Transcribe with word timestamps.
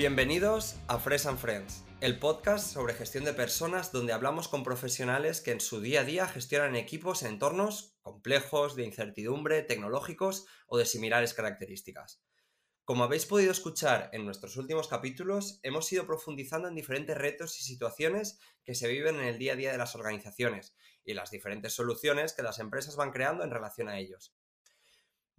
Bienvenidos 0.00 0.76
a 0.88 0.98
Fresh 0.98 1.26
and 1.26 1.38
Friends, 1.38 1.84
el 2.00 2.18
podcast 2.18 2.72
sobre 2.72 2.94
gestión 2.94 3.24
de 3.24 3.34
personas 3.34 3.92
donde 3.92 4.14
hablamos 4.14 4.48
con 4.48 4.64
profesionales 4.64 5.42
que 5.42 5.52
en 5.52 5.60
su 5.60 5.82
día 5.82 6.00
a 6.00 6.04
día 6.04 6.26
gestionan 6.26 6.74
equipos 6.74 7.22
en 7.22 7.32
entornos 7.32 7.98
complejos, 8.00 8.76
de 8.76 8.84
incertidumbre, 8.84 9.62
tecnológicos 9.62 10.46
o 10.68 10.78
de 10.78 10.86
similares 10.86 11.34
características. 11.34 12.22
Como 12.86 13.04
habéis 13.04 13.26
podido 13.26 13.52
escuchar 13.52 14.08
en 14.14 14.24
nuestros 14.24 14.56
últimos 14.56 14.88
capítulos, 14.88 15.60
hemos 15.64 15.92
ido 15.92 16.06
profundizando 16.06 16.68
en 16.68 16.76
diferentes 16.76 17.18
retos 17.18 17.60
y 17.60 17.64
situaciones 17.64 18.40
que 18.64 18.74
se 18.74 18.88
viven 18.88 19.16
en 19.16 19.26
el 19.26 19.38
día 19.38 19.52
a 19.52 19.56
día 19.56 19.70
de 19.70 19.76
las 19.76 19.94
organizaciones 19.96 20.74
y 21.04 21.12
las 21.12 21.30
diferentes 21.30 21.74
soluciones 21.74 22.32
que 22.32 22.42
las 22.42 22.58
empresas 22.58 22.96
van 22.96 23.10
creando 23.10 23.44
en 23.44 23.50
relación 23.50 23.90
a 23.90 23.98
ellos. 23.98 24.34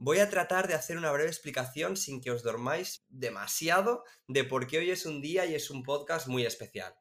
Voy 0.04 0.18
a 0.18 0.32
tratar 0.32 0.68
de 0.68 0.74
hacer 0.74 0.98
una 0.98 1.12
breve 1.12 1.30
explicación 1.30 1.96
sin 1.96 2.22
que 2.22 2.32
os 2.32 2.42
dormáis 2.42 3.06
demasiado 3.10 4.04
de 4.28 4.44
por 4.44 4.66
qué 4.66 4.80
hoy 4.80 4.90
es 4.90 5.06
un 5.06 5.22
día 5.22 5.46
y 5.46 5.54
es 5.54 5.70
un 5.70 5.84
podcast 5.84 6.28
muy 6.28 6.44
especial. 6.44 6.96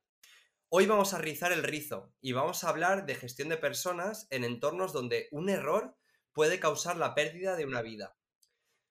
Hoy 0.68 0.84
vamos 0.84 1.14
a 1.14 1.18
rizar 1.18 1.50
el 1.50 1.62
rizo 1.62 2.12
y 2.20 2.32
vamos 2.32 2.62
a 2.62 2.68
hablar 2.68 3.06
de 3.06 3.14
gestión 3.14 3.48
de 3.48 3.56
personas 3.56 4.27
en 4.28 4.44
entornos 4.44 4.92
donde 4.92 5.28
un 5.32 5.48
error 5.48 5.96
puede 6.34 6.60
causar 6.60 6.98
la 6.98 7.14
pérdida 7.14 7.56
de 7.56 7.64
una 7.64 7.80
vida. 7.80 8.18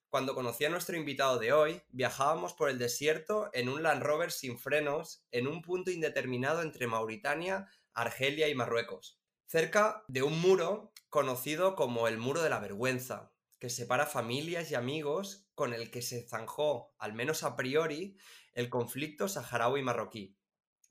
Cuando 0.09 0.33
conocí 0.33 0.65
a 0.65 0.71
nuestro 0.71 0.97
invitado 0.97 1.37
de 1.37 1.53
hoy, 1.53 1.83
viajábamos 1.89 2.53
por 2.53 2.71
el 2.71 2.79
desierto 2.79 3.51
en 3.53 3.69
un 3.69 3.83
Land 3.83 4.01
Rover 4.01 4.31
sin 4.31 4.57
frenos 4.57 5.23
en 5.29 5.45
un 5.45 5.61
punto 5.61 5.91
indeterminado 5.91 6.63
entre 6.63 6.87
Mauritania, 6.87 7.69
Argelia 7.93 8.47
y 8.47 8.55
Marruecos, 8.55 9.19
cerca 9.45 10.03
de 10.07 10.23
un 10.23 10.41
muro 10.41 10.93
conocido 11.09 11.75
como 11.75 12.07
el 12.07 12.17
Muro 12.17 12.41
de 12.41 12.49
la 12.49 12.57
Vergüenza, 12.57 13.33
que 13.59 13.69
separa 13.69 14.05
familias 14.05 14.71
y 14.71 14.75
amigos 14.75 15.49
con 15.53 15.73
el 15.73 15.91
que 15.91 16.01
se 16.01 16.27
zanjó, 16.27 16.95
al 16.97 17.13
menos 17.13 17.43
a 17.43 17.55
priori, 17.55 18.17
el 18.53 18.69
conflicto 18.69 19.27
saharaui-marroquí 19.27 20.37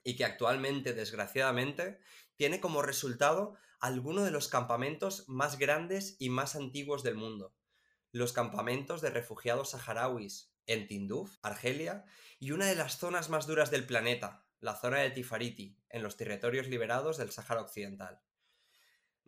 y 0.05 0.17
que 0.17 0.25
actualmente, 0.25 0.93
desgraciadamente, 0.93 1.99
tiene 2.37 2.61
como 2.61 2.83
resultado 2.83 3.57
alguno 3.81 4.25
de 4.25 4.31
los 4.31 4.49
campamentos 4.49 5.29
más 5.29 5.59
grandes 5.59 6.17
y 6.19 6.31
más 6.31 6.57
antiguos 6.57 7.03
del 7.03 7.15
mundo, 7.15 7.55
los 8.13 8.33
campamentos 8.33 9.01
de 9.01 9.11
refugiados 9.11 9.71
saharauis 9.71 10.53
en 10.67 10.87
Tinduf, 10.87 11.37
Argelia, 11.43 12.05
y 12.39 12.53
una 12.53 12.67
de 12.67 12.75
las 12.75 12.99
zonas 12.99 13.31
más 13.31 13.47
duras 13.47 13.71
del 13.71 13.87
planeta, 13.87 14.45
la 14.61 14.77
zona 14.77 14.99
de 14.99 15.11
Tifariti, 15.11 15.79
en 15.89 16.03
los 16.03 16.17
territorios 16.17 16.69
liberados 16.69 17.17
del 17.17 17.31
Sáhara 17.31 17.63
Occidental. 17.63 18.21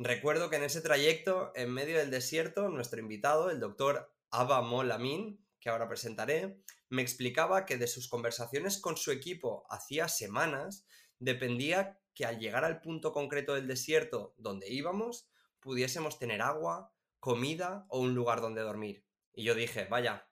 Recuerdo 0.03 0.49
que 0.49 0.57
en 0.57 0.63
ese 0.63 0.81
trayecto, 0.81 1.53
en 1.55 1.75
medio 1.75 1.99
del 1.99 2.11
desierto, 2.11 2.71
nuestro 2.71 3.01
invitado, 3.01 3.51
el 3.51 3.61
doctor 3.61 4.11
Abba 4.31 4.63
Molamin, 4.63 5.45
que 5.61 5.69
ahora 5.69 5.89
presentaré, 5.89 6.59
me 6.89 7.03
explicaba 7.03 7.67
que 7.67 7.77
de 7.77 7.87
sus 7.87 8.09
conversaciones 8.09 8.81
con 8.81 8.97
su 8.97 9.13
equipo 9.13 9.67
hacía 9.69 10.09
semanas 10.09 10.87
dependía 11.19 12.01
que 12.15 12.25
al 12.25 12.39
llegar 12.39 12.65
al 12.65 12.81
punto 12.81 13.13
concreto 13.13 13.55
del 13.55 13.69
desierto 13.69 14.33
donde 14.39 14.73
íbamos, 14.73 15.29
pudiésemos 15.61 16.19
tener 16.19 16.41
agua, 16.41 16.95
comida 17.19 17.85
o 17.91 18.01
un 18.01 18.15
lugar 18.15 18.41
donde 18.41 18.63
dormir. 18.63 19.05
Y 19.35 19.45
yo 19.45 19.55
dije, 19.55 19.85
vaya, 19.85 20.27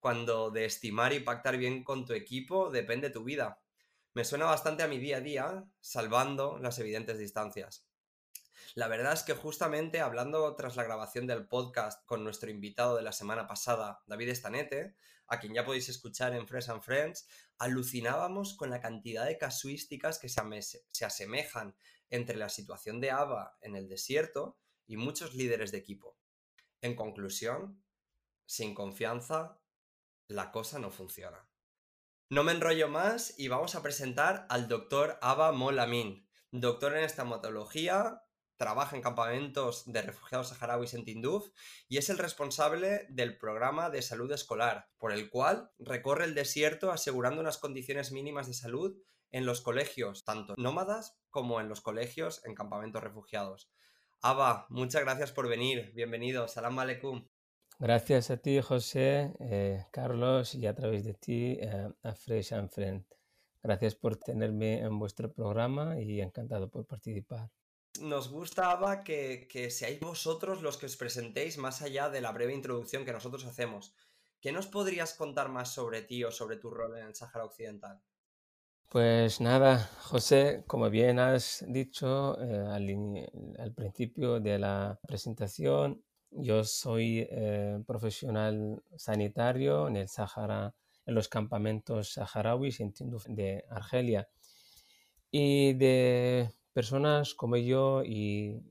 cuando 0.00 0.50
de 0.50 0.64
estimar 0.64 1.12
y 1.12 1.20
pactar 1.20 1.58
bien 1.58 1.84
con 1.84 2.06
tu 2.06 2.14
equipo 2.14 2.70
depende 2.70 3.10
tu 3.10 3.24
vida. 3.24 3.60
Me 4.14 4.24
suena 4.24 4.46
bastante 4.46 4.82
a 4.82 4.88
mi 4.88 4.96
día 4.96 5.18
a 5.18 5.20
día, 5.20 5.64
salvando 5.80 6.58
las 6.58 6.78
evidentes 6.78 7.18
distancias. 7.18 7.91
La 8.74 8.88
verdad 8.88 9.12
es 9.12 9.22
que 9.22 9.34
justamente 9.34 10.00
hablando 10.00 10.56
tras 10.56 10.76
la 10.76 10.84
grabación 10.84 11.26
del 11.26 11.46
podcast 11.46 12.06
con 12.06 12.24
nuestro 12.24 12.50
invitado 12.50 12.96
de 12.96 13.02
la 13.02 13.12
semana 13.12 13.46
pasada, 13.46 14.02
David 14.06 14.30
Estanete, 14.30 14.96
a 15.26 15.40
quien 15.40 15.52
ya 15.52 15.66
podéis 15.66 15.90
escuchar 15.90 16.34
en 16.34 16.48
Fresh 16.48 16.70
and 16.70 16.82
Friends, 16.82 17.28
alucinábamos 17.58 18.56
con 18.56 18.70
la 18.70 18.80
cantidad 18.80 19.26
de 19.26 19.36
casuísticas 19.36 20.18
que 20.18 20.30
se, 20.30 21.04
asemejan 21.04 21.76
entre 22.08 22.36
la 22.38 22.48
situación 22.48 22.98
de 23.02 23.10
Ava 23.10 23.58
en 23.60 23.76
el 23.76 23.90
desierto 23.90 24.58
y 24.86 24.96
muchos 24.96 25.34
líderes 25.34 25.70
de 25.70 25.76
equipo. 25.76 26.16
En 26.80 26.96
conclusión, 26.96 27.84
sin 28.46 28.74
confianza, 28.74 29.60
la 30.28 30.50
cosa 30.50 30.78
no 30.78 30.90
funciona. 30.90 31.46
No 32.30 32.42
me 32.42 32.52
enrollo 32.52 32.88
más 32.88 33.38
y 33.38 33.48
vamos 33.48 33.74
a 33.74 33.82
presentar 33.82 34.46
al 34.48 34.66
doctor 34.66 35.18
Ava 35.20 35.52
Molamin, 35.52 36.26
doctor 36.50 36.96
en 36.96 37.04
estomatología, 37.04 38.22
trabaja 38.62 38.94
en 38.94 39.02
campamentos 39.02 39.82
de 39.86 40.02
refugiados 40.02 40.50
saharauis 40.50 40.94
en 40.94 41.04
Tinduf 41.04 41.48
y 41.88 41.98
es 41.98 42.10
el 42.10 42.18
responsable 42.18 43.06
del 43.08 43.36
programa 43.36 43.90
de 43.90 44.02
salud 44.02 44.30
escolar, 44.30 44.86
por 44.98 45.12
el 45.12 45.30
cual 45.30 45.72
recorre 45.80 46.26
el 46.26 46.36
desierto 46.36 46.92
asegurando 46.92 47.40
unas 47.40 47.58
condiciones 47.58 48.12
mínimas 48.12 48.46
de 48.46 48.54
salud 48.54 48.96
en 49.32 49.46
los 49.46 49.62
colegios, 49.62 50.24
tanto 50.24 50.54
nómadas 50.58 51.18
como 51.28 51.60
en 51.60 51.68
los 51.68 51.80
colegios 51.80 52.40
en 52.44 52.54
campamentos 52.54 53.02
refugiados. 53.02 53.68
Aba, 54.20 54.66
muchas 54.68 55.02
gracias 55.02 55.32
por 55.32 55.48
venir. 55.48 55.90
Bienvenido. 55.96 56.46
Salam 56.46 56.78
aleikum. 56.78 57.26
Gracias 57.80 58.30
a 58.30 58.36
ti, 58.36 58.60
José, 58.60 59.32
eh, 59.40 59.86
Carlos, 59.90 60.54
y 60.54 60.68
a 60.68 60.74
través 60.76 61.02
de 61.02 61.14
ti 61.14 61.58
eh, 61.60 61.88
a 62.04 62.14
Fresh 62.14 62.52
and 62.52 62.70
Friend. 62.70 63.04
Gracias 63.60 63.96
por 63.96 64.18
tenerme 64.18 64.78
en 64.78 65.00
vuestro 65.00 65.32
programa 65.32 66.00
y 66.00 66.20
encantado 66.20 66.70
por 66.70 66.86
participar 66.86 67.50
nos 68.00 68.30
gustaba 68.30 69.04
que, 69.04 69.46
que, 69.50 69.70
seáis 69.70 70.00
vosotros 70.00 70.62
los 70.62 70.76
que 70.76 70.86
os 70.86 70.96
presentéis 70.96 71.58
más 71.58 71.82
allá 71.82 72.08
de 72.10 72.20
la 72.20 72.32
breve 72.32 72.54
introducción 72.54 73.04
que 73.04 73.12
nosotros 73.12 73.44
hacemos. 73.44 73.94
¿Qué 74.40 74.50
nos 74.50 74.66
podrías 74.66 75.14
contar 75.14 75.48
más 75.50 75.72
sobre 75.72 76.02
ti 76.02 76.24
o 76.24 76.30
sobre 76.32 76.56
tu 76.56 76.70
rol 76.70 76.98
en 76.98 77.06
el 77.06 77.14
Sáhara 77.14 77.44
Occidental? 77.44 78.02
Pues 78.88 79.40
nada, 79.40 79.88
José, 80.02 80.64
como 80.66 80.90
bien 80.90 81.18
has 81.18 81.64
dicho 81.66 82.36
eh, 82.42 82.66
al, 83.58 83.72
principio 83.72 84.38
de 84.38 84.58
la 84.58 84.98
presentación, 85.06 86.04
yo 86.30 86.62
soy 86.64 87.26
eh, 87.30 87.82
profesional 87.86 88.82
sanitario 88.96 89.88
en 89.88 89.96
el 89.96 90.08
Sáhara, 90.08 90.74
en 91.06 91.14
los 91.14 91.28
campamentos 91.28 92.12
saharauis 92.12 92.82
de 93.28 93.64
Argelia. 93.70 94.28
Y 95.30 95.72
de 95.72 96.50
personas 96.72 97.34
como 97.34 97.56
yo 97.56 98.02
y, 98.04 98.62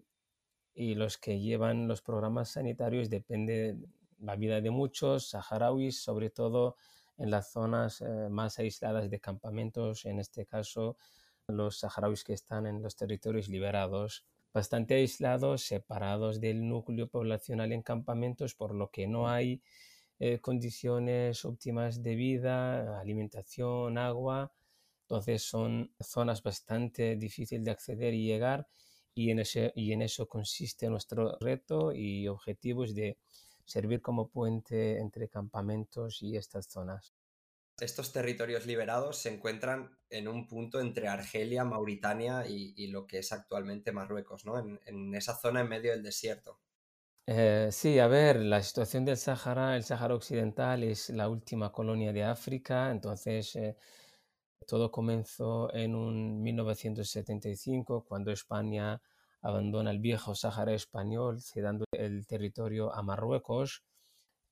los 0.74 1.18
que 1.18 1.40
llevan 1.40 1.88
los 1.88 2.02
programas 2.02 2.50
sanitarios 2.50 3.10
depende 3.10 3.78
la 4.20 4.36
vida 4.36 4.62
de 4.62 4.72
muchos 4.72 5.30
saharauis, 5.30 6.02
sobre 6.02 6.32
todo 6.32 6.76
en 7.18 7.30
las 7.30 7.52
zonas 7.52 8.02
eh, 8.02 8.30
más 8.30 8.58
aisladas 8.58 9.10
de 9.10 9.20
campamentos, 9.20 10.06
en 10.06 10.20
este 10.20 10.46
caso 10.46 10.98
los 11.48 11.80
saharauis 11.80 12.24
que 12.24 12.34
están 12.34 12.66
en 12.66 12.82
los 12.82 12.96
territorios 12.96 13.48
liberados, 13.48 14.26
bastante 14.54 14.96
aislados, 14.96 15.64
separados 15.64 16.40
del 16.40 16.68
núcleo 16.68 17.08
poblacional 17.08 17.72
en 17.74 17.84
campamentos, 17.84 18.56
por 18.56 18.74
lo 18.74 18.90
que 18.90 19.08
no 19.08 19.30
hay 19.30 19.62
eh, 20.20 20.40
condiciones 20.40 21.46
óptimas 21.46 22.02
de 22.02 22.16
vida, 22.16 23.00
alimentación, 23.00 23.98
agua 23.98 24.52
entonces 25.12 25.44
son 25.44 25.94
zonas 26.00 26.42
bastante 26.42 27.18
difíciles 27.18 27.66
de 27.66 27.72
acceder 27.72 28.14
y 28.14 28.28
llegar 28.28 28.70
y 29.14 29.30
en, 29.30 29.40
ese, 29.40 29.74
y 29.76 29.92
en 29.92 30.02
eso 30.02 30.26
consiste 30.26 30.90
nuestro 30.90 31.38
reto 31.42 31.92
y 31.92 32.30
objetivos 32.30 32.96
de 32.96 33.18
servir 33.66 34.02
como 34.02 34.30
puente 34.30 35.00
entre 35.00 35.28
campamentos 35.28 36.22
y 36.22 36.38
estas 36.38 36.68
zonas. 36.68 37.14
Estos 37.78 38.14
territorios 38.14 38.66
liberados 38.66 39.18
se 39.18 39.34
encuentran 39.34 39.98
en 40.10 40.30
un 40.30 40.48
punto 40.48 40.80
entre 40.80 41.10
Argelia, 41.10 41.66
Mauritania 41.66 42.48
y, 42.48 42.88
lo 42.88 43.06
que 43.06 43.18
es 43.18 43.34
actualmente 43.34 43.92
Marruecos, 43.92 44.46
¿no? 44.46 44.58
En, 44.86 45.14
esa 45.14 45.36
zona 45.36 45.60
en 45.60 45.68
medio 45.68 45.92
del 45.92 46.04
desierto. 46.04 46.58
Eh, 47.28 47.68
sí, 47.72 48.00
a 48.00 48.08
ver, 48.08 48.38
la 48.38 48.64
situación 48.64 49.04
del 49.04 49.18
Sáhara, 49.18 49.76
el 49.76 49.84
Sáhara 49.84 50.16
Occidental 50.16 50.84
es 50.84 51.10
la 51.10 51.28
última 51.28 51.74
colonia 51.74 52.14
de 52.14 52.24
África, 52.24 52.92
entonces 52.92 53.56
eh, 53.58 53.76
todo 54.68 54.92
comenzó 54.92 55.74
en 55.74 55.96
un 55.96 56.42
1975 56.42 58.06
cuando 58.06 58.32
España 58.32 59.02
abandona 59.42 59.92
el 59.92 60.00
viejo 60.00 60.36
Sáhara 60.36 60.74
español, 60.74 61.42
cediendo 61.42 61.86
el 61.92 62.26
territorio 62.28 62.94
a 62.94 63.02
Marruecos. 63.02 63.84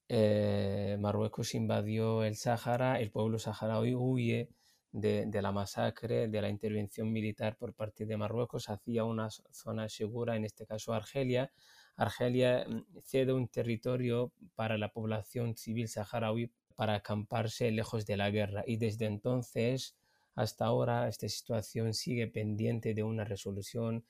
Eh, 0.08 0.98
Marruecos 1.00 1.54
invadió 1.54 2.24
el 2.24 2.36
Sáhara, 2.36 3.00
el 3.00 3.12
pueblo 3.12 3.38
saharaui 3.38 3.94
huye 3.94 4.50
de, 4.92 5.26
de, 5.28 5.42
la 5.42 5.52
masacre, 5.52 6.28
de 6.28 6.42
la 6.42 6.50
intervención 6.50 7.12
militar 7.12 7.58
por 7.58 7.76
parte 7.76 8.08
de 8.08 8.18
Marruecos 8.18 8.70
hacia 8.70 9.04
una 9.04 9.30
zona 9.30 9.88
segura, 9.88 10.36
en 10.36 10.46
este 10.46 10.66
caso 10.66 10.94
Argelia. 10.94 11.52
Argelia 11.96 12.66
mm, 12.68 13.02
cede 13.04 13.34
un 13.34 13.48
territorio 13.50 14.34
para 14.56 14.78
la 14.80 14.90
población 14.92 15.56
civil 15.56 15.88
saharaui 15.88 16.52
para 16.76 16.96
acamparse 16.96 17.72
lejos 17.72 18.06
de 18.06 18.18
la 18.18 18.32
guerra 18.32 18.64
y 18.66 18.78
desde 18.78 19.06
entonces 19.06 19.99
hasta 20.40 20.66
ahora 20.66 21.08
esta 21.10 21.28
situación 21.28 21.94
sigue 21.94 22.28
pendiente 22.28 22.94
de 22.94 23.04
una 23.04 23.26
resolución 23.26 24.06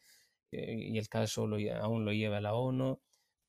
eh, 0.51 0.75
y 0.77 0.97
el 0.99 1.09
caso 1.09 1.47
aún 1.81 2.05
lo 2.05 2.11
lleva 2.13 2.39
la 2.39 2.53
ONU, 2.53 2.99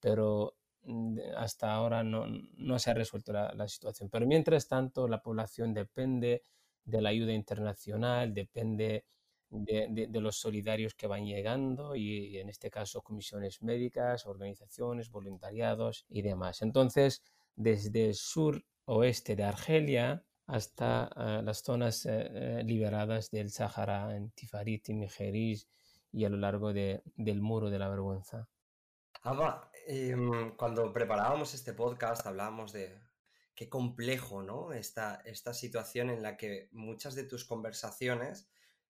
pero 0.00 0.56
mm, 0.84 1.18
hasta 1.36 1.74
ahora 1.74 2.02
no, 2.02 2.78
se 2.78 2.90
ha 2.90 2.94
resuelto 2.94 3.32
la, 3.34 3.68
situación. 3.68 4.08
Pero 4.08 4.26
mientras 4.26 4.66
tanto, 4.66 5.08
la 5.08 5.22
población 5.22 5.74
depende 5.74 6.42
de 6.84 7.02
la 7.02 7.10
ayuda 7.10 7.32
internacional, 7.34 8.32
depende 8.32 9.04
de, 9.50 10.08
los 10.20 10.36
solidarios 10.36 10.94
que 10.94 11.06
van 11.06 11.26
llegando 11.26 11.94
y 11.96 12.38
en 12.38 12.48
este 12.48 12.70
caso 12.70 13.02
comisiones 13.02 13.62
médicas, 13.62 14.26
organizaciones, 14.26 15.10
voluntariados 15.10 16.06
y 16.08 16.22
demás. 16.22 16.62
Entonces, 16.62 17.22
desde 17.56 18.06
el 18.06 18.14
sur 18.14 18.64
oeste 18.86 19.36
de 19.36 19.44
Argelia 19.44 20.24
hasta 20.50 21.04
ah, 21.04 21.42
las 21.42 21.62
zonas 21.62 22.06
eh, 22.06 22.10
eh, 22.10 22.62
liberadas 22.64 23.30
del 23.30 23.50
Sáhara, 23.50 24.16
en 24.16 24.30
Tifarit 24.32 24.88
y 24.88 24.94
Mejeriz 24.94 25.68
y 26.12 26.24
a 26.24 26.28
lo 26.28 26.36
largo 26.36 26.72
del 26.72 27.40
muro 27.40 27.70
de 27.70 27.78
la 27.78 27.88
vergüenza. 27.88 28.48
Aba, 29.22 29.70
em, 29.86 30.56
cuando 30.56 30.92
preparábamos 30.92 31.54
este 31.54 31.72
podcast 31.72 32.26
hablábamos 32.26 32.72
de 32.72 32.98
qué 33.54 33.68
complejo, 33.68 34.42
¿no? 34.42 34.72
Esta, 34.72 35.22
esta 35.24 35.54
situación 35.54 36.10
en 36.10 36.22
la 36.22 36.36
que 36.36 36.68
muchas 36.72 37.14
de 37.14 37.24
tus 37.24 37.44
conversaciones 37.44 38.48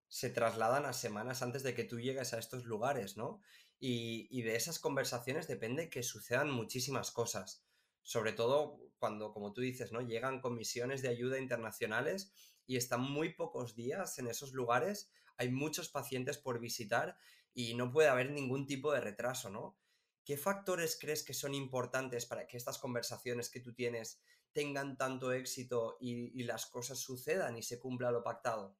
se 0.08 0.30
trasladan 0.30 0.86
a 0.86 0.94
semanas 0.94 1.42
antes 1.42 1.62
de 1.62 1.74
que 1.74 1.84
tú 1.84 2.00
llegues 2.00 2.32
a 2.32 2.38
estos 2.38 2.64
lugares, 2.64 3.18
¿no? 3.18 3.40
Y, 3.78 4.28
y 4.30 4.42
de 4.42 4.56
esas 4.56 4.78
conversaciones 4.78 5.46
depende 5.46 5.90
que 5.90 6.02
sucedan 6.02 6.50
muchísimas 6.50 7.10
cosas. 7.10 7.62
Sobre 8.02 8.32
todo 8.32 8.80
cuando, 8.98 9.32
como 9.32 9.52
tú 9.52 9.60
dices, 9.60 9.92
¿no? 9.92 10.00
Llegan 10.00 10.40
comisiones 10.40 11.02
de 11.02 11.08
ayuda 11.08 11.38
internacionales 11.38 12.32
y 12.66 12.76
están 12.76 13.00
muy 13.00 13.34
pocos 13.34 13.74
días 13.74 14.18
en 14.18 14.28
esos 14.28 14.52
lugares, 14.52 15.10
hay 15.36 15.50
muchos 15.50 15.88
pacientes 15.88 16.38
por 16.38 16.60
visitar 16.60 17.16
y 17.54 17.74
no 17.74 17.90
puede 17.90 18.08
haber 18.08 18.30
ningún 18.30 18.66
tipo 18.66 18.92
de 18.92 19.00
retraso, 19.00 19.50
¿no? 19.50 19.78
¿Qué 20.24 20.36
factores 20.36 20.98
crees 21.00 21.24
que 21.24 21.34
son 21.34 21.54
importantes 21.54 22.26
para 22.26 22.46
que 22.46 22.56
estas 22.56 22.78
conversaciones 22.78 23.50
que 23.50 23.60
tú 23.60 23.72
tienes 23.72 24.20
tengan 24.52 24.96
tanto 24.96 25.32
éxito 25.32 25.96
y, 26.00 26.42
las 26.44 26.66
cosas 26.66 26.98
sucedan 26.98 27.56
y 27.56 27.62
se 27.62 27.80
cumpla 27.80 28.10
lo 28.10 28.22
pactado? 28.22 28.76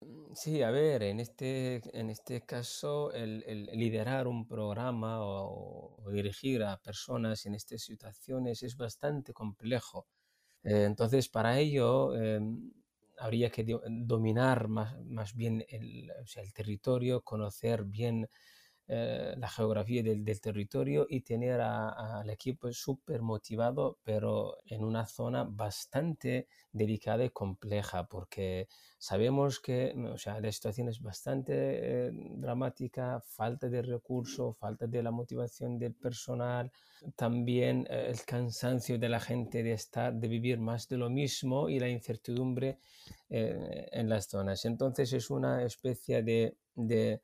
Mm, 0.00 0.34
sí, 0.34 0.62
a 0.62 0.70
ver, 0.70 1.02
en 1.02 1.20
este, 1.20 1.82
en 1.98 2.10
este 2.10 2.42
caso, 2.42 3.12
el, 3.12 3.40
liderar 3.74 4.26
un 4.28 4.46
programa 4.46 5.18
o, 5.20 5.96
dirigir 6.12 6.62
a 6.62 6.78
personas 6.80 7.44
en 7.46 7.54
estas 7.54 7.82
situaciones 7.82 8.62
es 8.62 8.76
bastante 8.76 9.32
complejo. 9.32 10.06
Eh, 10.64 10.84
entonces, 10.86 11.28
para 11.28 11.58
ello, 11.58 12.14
em, 12.16 12.72
habría 13.18 13.50
que 13.50 13.64
dominar 13.88 14.68
más, 14.68 14.96
más 15.06 15.34
bien 15.34 15.64
el, 15.68 16.10
el 16.36 16.52
territorio, 16.52 17.22
conocer 17.22 17.84
bien 17.84 18.28
eh, 18.90 19.34
la 19.36 19.48
geografía 19.50 20.02
del, 20.02 20.24
territorio 20.40 21.06
y 21.10 21.20
tener 21.20 21.60
al 21.60 22.30
equipo 22.30 22.72
súper 22.72 23.20
motivado, 23.20 23.98
pero 24.02 24.56
en 24.64 24.82
una 24.82 25.04
zona 25.04 25.44
bastante 25.44 26.48
delicada 26.72 27.22
y 27.22 27.28
compleja, 27.28 28.08
porque 28.08 28.66
sabemos 28.96 29.60
que 29.60 29.94
o 30.10 30.16
sea, 30.16 30.40
la 30.40 30.50
situación 30.50 30.88
es 30.88 31.02
bastante 31.02 31.52
eh, 31.52 32.10
dramática, 32.14 33.20
falta 33.20 33.68
de 33.68 33.82
recursos, 33.82 34.56
falta 34.56 34.86
de 34.86 35.02
la 35.02 35.10
motivación 35.10 35.78
del 35.78 35.94
personal, 35.94 36.72
también 37.14 37.86
eh, 37.90 38.06
el 38.08 38.22
cansancio 38.24 38.98
de 38.98 39.10
la 39.10 39.20
gente 39.20 39.62
de 39.62 39.72
estar, 39.72 40.14
de 40.14 40.28
vivir 40.28 40.58
más 40.60 40.88
de 40.88 40.96
lo 40.96 41.10
mismo 41.10 41.68
y 41.68 41.78
la 41.78 41.90
incertidumbre 41.90 42.78
en 43.28 44.08
las 44.08 44.28
zonas. 44.28 44.64
Entonces 44.64 45.12
es 45.12 45.28
una 45.28 45.62
especie 45.62 46.22
de 46.22 47.20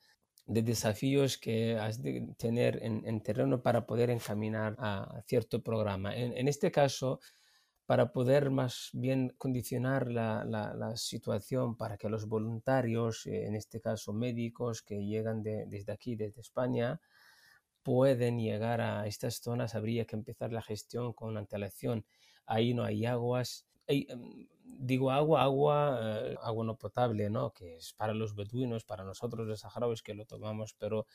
desafíos 0.47 1.39
que 1.39 1.77
has 1.79 2.03
de 2.03 2.35
tener 2.37 2.79
en, 2.83 3.21
terreno 3.23 3.63
para 3.63 3.87
poder 3.87 4.11
encaminar 4.11 4.77
a 4.79 5.23
cierto 5.27 5.63
programa. 5.63 6.15
En, 6.15 6.49
este 6.49 6.71
caso, 6.71 7.21
para 7.87 8.13
poder 8.13 8.51
más 8.51 8.91
bien 8.93 9.35
condicionar 9.39 10.11
la, 10.11 10.93
situación 10.97 11.77
para 11.77 11.97
que 11.97 12.09
los 12.09 12.27
voluntarios, 12.27 13.27
eh, 13.27 13.47
en 13.47 13.55
este 13.55 13.81
caso 13.81 14.13
médicos 14.13 14.83
que 14.83 15.05
llegan 15.05 15.43
desde 15.43 15.93
aquí, 15.93 16.17
desde 16.17 16.41
España, 16.41 17.01
pueden 17.83 18.39
llegar 18.39 18.81
a 18.81 19.07
estas 19.07 19.37
zonas, 19.37 19.75
habría 19.75 20.07
que 20.07 20.17
empezar 20.17 20.53
la 20.53 20.63
gestión 20.63 21.13
con 21.13 21.37
antelación. 21.37 22.07
Ahí 22.47 22.75
no 22.75 22.85
hay 22.85 23.07
aguas, 23.07 23.67
Em, 23.87 24.47
digo 24.65 25.11
agua, 25.11 25.43
agua, 25.43 25.99
eh, 26.03 26.37
agua 26.43 26.65
no 26.65 26.77
potable, 26.77 27.31
¿no? 27.31 27.53
Que 27.53 27.77
es 27.77 27.93
para 27.93 28.15
los 28.15 28.35
beduinos, 28.35 28.85
para 28.85 29.05
nosotros 29.05 29.47
los 29.47 29.61
saharauis 29.61 30.03
que 30.03 30.15
lo 30.15 30.25
tomamos, 30.27 30.75
pero 30.75 31.07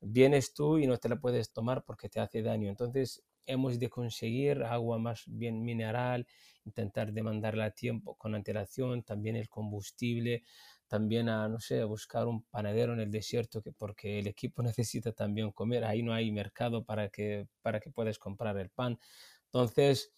vienes 0.00 0.54
tú 0.54 0.78
y 0.78 0.86
no 0.86 0.98
te 0.98 1.08
la 1.08 1.16
puedes 1.16 1.52
tomar 1.52 1.84
porque 1.84 2.08
te 2.08 2.20
hace 2.20 2.42
daño. 2.42 2.68
Entonces 2.70 3.22
hemos 3.46 3.78
de 3.78 3.88
conseguir 3.90 4.62
agua 4.64 4.98
más 4.98 5.24
bien 5.26 5.64
mineral, 5.64 6.26
intentar 6.64 7.12
demandarla 7.12 7.66
a 7.66 7.70
tiempo 7.72 8.14
con 8.16 8.34
antelación, 8.34 9.02
también 9.02 9.36
el 9.36 9.48
combustible, 9.48 10.44
también 10.88 11.28
a, 11.28 11.48
no 11.48 11.58
sé, 11.60 11.80
a 11.80 11.84
buscar 11.86 12.26
un 12.26 12.42
panadero 12.44 12.92
en 12.92 13.00
el 13.00 13.10
desierto 13.10 13.62
que, 13.62 13.72
porque 13.72 14.18
el 14.18 14.26
equipo 14.26 14.62
necesita 14.62 15.12
también 15.12 15.52
comer, 15.52 15.84
ahí 15.84 16.02
no 16.02 16.12
hay 16.12 16.30
mercado 16.32 16.84
para 16.84 17.08
que, 17.08 17.46
para 17.62 17.80
que 17.80 17.90
puedas 17.90 18.18
comprar 18.18 18.56
el 18.58 18.70
pan. 18.70 18.98
Entonces, 19.46 20.12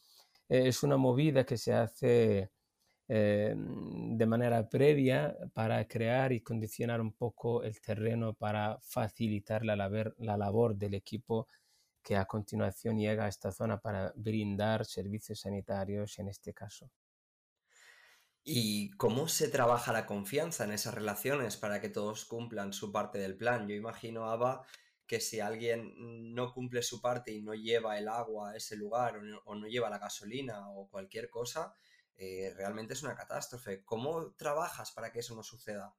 es 0.53 0.83
una 0.83 0.99
movida 0.99 1.45
que 1.47 1.57
se 1.57 1.73
hace 1.73 2.51
eh, 3.09 3.55
de 3.57 4.27
manera 4.27 4.69
previa 4.69 5.35
para 5.55 5.89
crear 5.89 6.31
y 6.33 6.43
condicionar 6.43 7.01
un 7.01 7.15
poco 7.15 7.63
el 7.63 7.81
terreno 7.81 8.35
para 8.35 8.79
facilitar 8.83 9.65
la 9.65 9.77
labor, 9.77 10.15
la 10.19 10.37
labor 10.37 10.77
del 10.77 10.93
equipo 10.93 11.49
que 12.03 12.17
a 12.17 12.27
continuación 12.27 12.99
llega 12.99 13.25
a 13.25 13.29
esta 13.29 13.51
zona 13.51 13.79
para 13.79 14.13
brindar 14.15 14.85
servicios 14.85 15.41
sanitarios 15.41 16.19
en 16.19 16.29
este 16.29 16.53
caso. 16.53 16.91
¿Y 18.45 18.91
cómo 18.99 19.29
se 19.29 19.49
trabaja 19.49 19.93
la 19.93 20.05
confianza 20.05 20.65
en 20.65 20.73
esas 20.73 20.93
relaciones 20.93 21.57
para 21.57 21.81
que 21.81 21.89
todos 21.89 22.27
cumplan 22.27 22.75
su 22.75 22.93
parte 22.93 23.19
del 23.19 23.37
plan? 23.37 23.69
Yo 23.69 23.75
imagino, 23.75 24.29
Ava, 24.29 24.67
que 25.13 25.21
si 25.21 25.41
alguien 25.41 25.93
no 26.35 26.55
cumple 26.55 26.81
su 26.83 26.99
parte 26.99 27.31
y 27.33 27.43
no 27.43 27.53
lleva 27.53 27.99
el 27.99 28.09
agua 28.09 28.53
a 28.53 28.57
ese 28.57 28.77
lugar 28.77 29.21
o 29.45 29.55
no, 29.55 29.67
lleva 29.67 29.91
la 29.91 29.99
gasolina 29.99 30.71
o 30.71 30.89
cualquier 30.89 31.29
cosa, 31.29 31.75
eh, 32.17 32.51
realmente 32.57 32.95
es 32.95 33.03
una 33.03 33.15
catástrofe. 33.15 33.85
¿Cómo 33.85 34.33
trabajas 34.39 34.91
para 34.91 35.13
que 35.13 35.19
eso 35.19 35.35
no 35.37 35.43
suceda? 35.43 35.95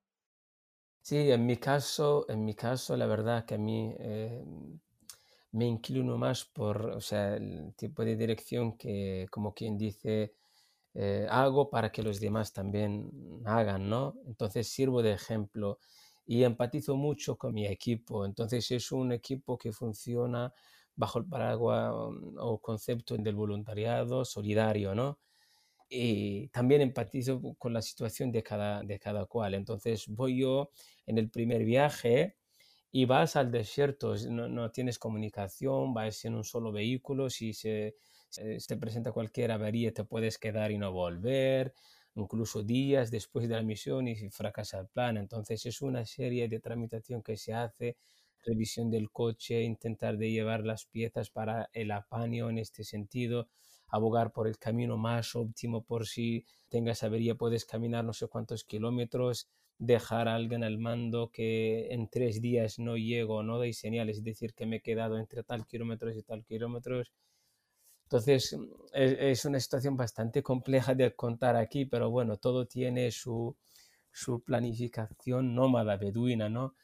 Sí, 0.99 1.29
en 1.29 1.45
mi 1.45 1.57
caso, 1.57 2.25
en 2.27 2.43
mi 2.43 2.55
caso, 2.55 2.97
la 2.97 3.05
verdad 3.05 3.45
que 3.45 3.53
a 3.53 3.59
mí 3.59 3.93
eh, 3.99 4.43
me 5.51 5.67
inclino 5.67 6.17
más 6.17 6.45
por, 6.45 6.83
o 6.87 6.99
sea, 6.99 7.35
el 7.35 7.75
tipo 7.75 8.03
de 8.03 8.15
dirección 8.15 8.75
que, 8.75 9.27
como 9.29 9.53
quien 9.53 9.77
dice, 9.77 10.33
eh, 10.95 11.27
hago 11.29 11.69
para 11.69 11.91
que 11.91 12.01
los 12.01 12.19
demás 12.19 12.51
también 12.51 13.11
hagan, 13.45 13.87
¿no? 13.87 14.15
Entonces 14.25 14.67
sirvo 14.69 15.03
de 15.03 15.13
ejemplo 15.13 15.77
y 16.25 16.43
empatizo 16.43 16.95
mucho 16.95 17.37
con 17.37 17.53
mi 17.53 17.67
equipo. 17.67 18.25
Entonces 18.25 18.69
es 18.71 18.91
un 18.91 19.11
equipo 19.11 19.57
que 19.57 19.71
funciona 19.71 20.53
bajo 20.95 21.19
el 21.19 21.25
paraguas 21.25 21.91
mm, 21.93 22.37
o 22.39 22.59
concepto 22.61 23.17
del 23.17 23.35
voluntariado 23.35 24.25
solidario, 24.25 24.95
¿no? 24.95 25.19
Y 25.89 26.47
también 26.49 26.81
empatizo 26.81 27.41
con 27.59 27.73
la 27.73 27.81
situación 27.81 28.31
de 28.31 28.43
cada, 28.43 28.81
de 28.83 28.99
cada 28.99 29.25
cual. 29.25 29.53
Entonces 29.53 30.07
voy 30.07 30.39
yo 30.39 30.71
en 31.05 31.17
el 31.19 31.29
primer 31.29 31.63
viaje 31.65 32.37
y 32.91 33.05
vas 33.05 33.35
al 33.35 33.51
desierto, 33.51 34.15
no, 34.29 34.47
no 34.47 34.71
tienes 34.71 34.99
comunicación, 34.99 35.93
vas 35.93 36.25
en 36.25 36.35
un 36.35 36.43
solo 36.43 36.71
vehículo, 36.71 37.29
si 37.29 37.53
se, 37.53 37.95
se, 38.29 38.59
se 38.59 38.77
presenta 38.77 39.11
cualquier 39.11 39.51
avería 39.51 39.93
te 39.93 40.03
puedes 40.05 40.37
quedar 40.39 40.71
y 40.71 40.77
no 40.77 40.91
volver 40.91 41.73
incluso 42.15 42.63
días 42.63 43.11
después 43.11 43.47
de 43.47 43.55
la 43.55 43.63
misión 43.63 44.07
y 44.07 44.15
fracasa 44.29 44.79
el 44.79 44.87
plan. 44.87 45.17
Entonces 45.17 45.65
es 45.65 45.81
una 45.81 46.05
serie 46.05 46.47
de 46.47 46.59
tramitación 46.59 47.21
que 47.23 47.37
se 47.37 47.53
hace, 47.53 47.97
revisión 48.45 48.91
del 48.91 49.11
coche, 49.11 49.63
intentar 49.63 50.17
de 50.17 50.31
llevar 50.31 50.65
las 50.65 50.85
piezas 50.85 51.29
para 51.29 51.69
el 51.73 51.91
apaño 51.91 52.49
en 52.49 52.57
este 52.57 52.83
sentido, 52.83 53.47
abogar 53.87 54.31
por 54.33 54.47
el 54.47 54.57
camino 54.57 54.97
más 54.97 55.35
óptimo 55.35 55.83
por 55.83 56.07
si 56.07 56.45
tengas 56.69 57.03
avería 57.03 57.35
puedes 57.35 57.65
caminar 57.65 58.03
no 58.03 58.13
sé 58.13 58.27
cuántos 58.27 58.63
kilómetros, 58.63 59.47
dejar 59.77 60.27
a 60.27 60.35
alguien 60.35 60.63
al 60.63 60.77
mando 60.77 61.29
que 61.31 61.87
en 61.91 62.07
tres 62.09 62.41
días 62.41 62.79
no 62.79 62.97
llego, 62.97 63.43
no 63.43 63.57
doy 63.57 63.73
señales, 63.73 64.17
es 64.17 64.23
decir, 64.23 64.53
que 64.53 64.65
me 64.65 64.77
he 64.77 64.81
quedado 64.81 65.17
entre 65.17 65.43
tal 65.43 65.65
kilómetros 65.65 66.15
y 66.15 66.23
tal 66.23 66.43
kilómetros 66.45 67.11
entonces, 68.13 68.55
mm, 68.55 68.65
es, 68.93 69.45
una 69.45 69.59
situación 69.59 69.97
bastante 69.97 70.43
compleja 70.43 70.93
de 70.93 71.15
contar 71.15 71.55
aquí, 71.55 71.85
pero 71.85 72.11
bueno, 72.11 72.37
todo 72.37 72.67
tiene 72.67 73.09
su, 73.11 73.55
su 74.11 74.43
planificación 74.43 75.55
nómada, 75.55 75.97
beduina, 75.97 76.47
¿no? 76.47 76.75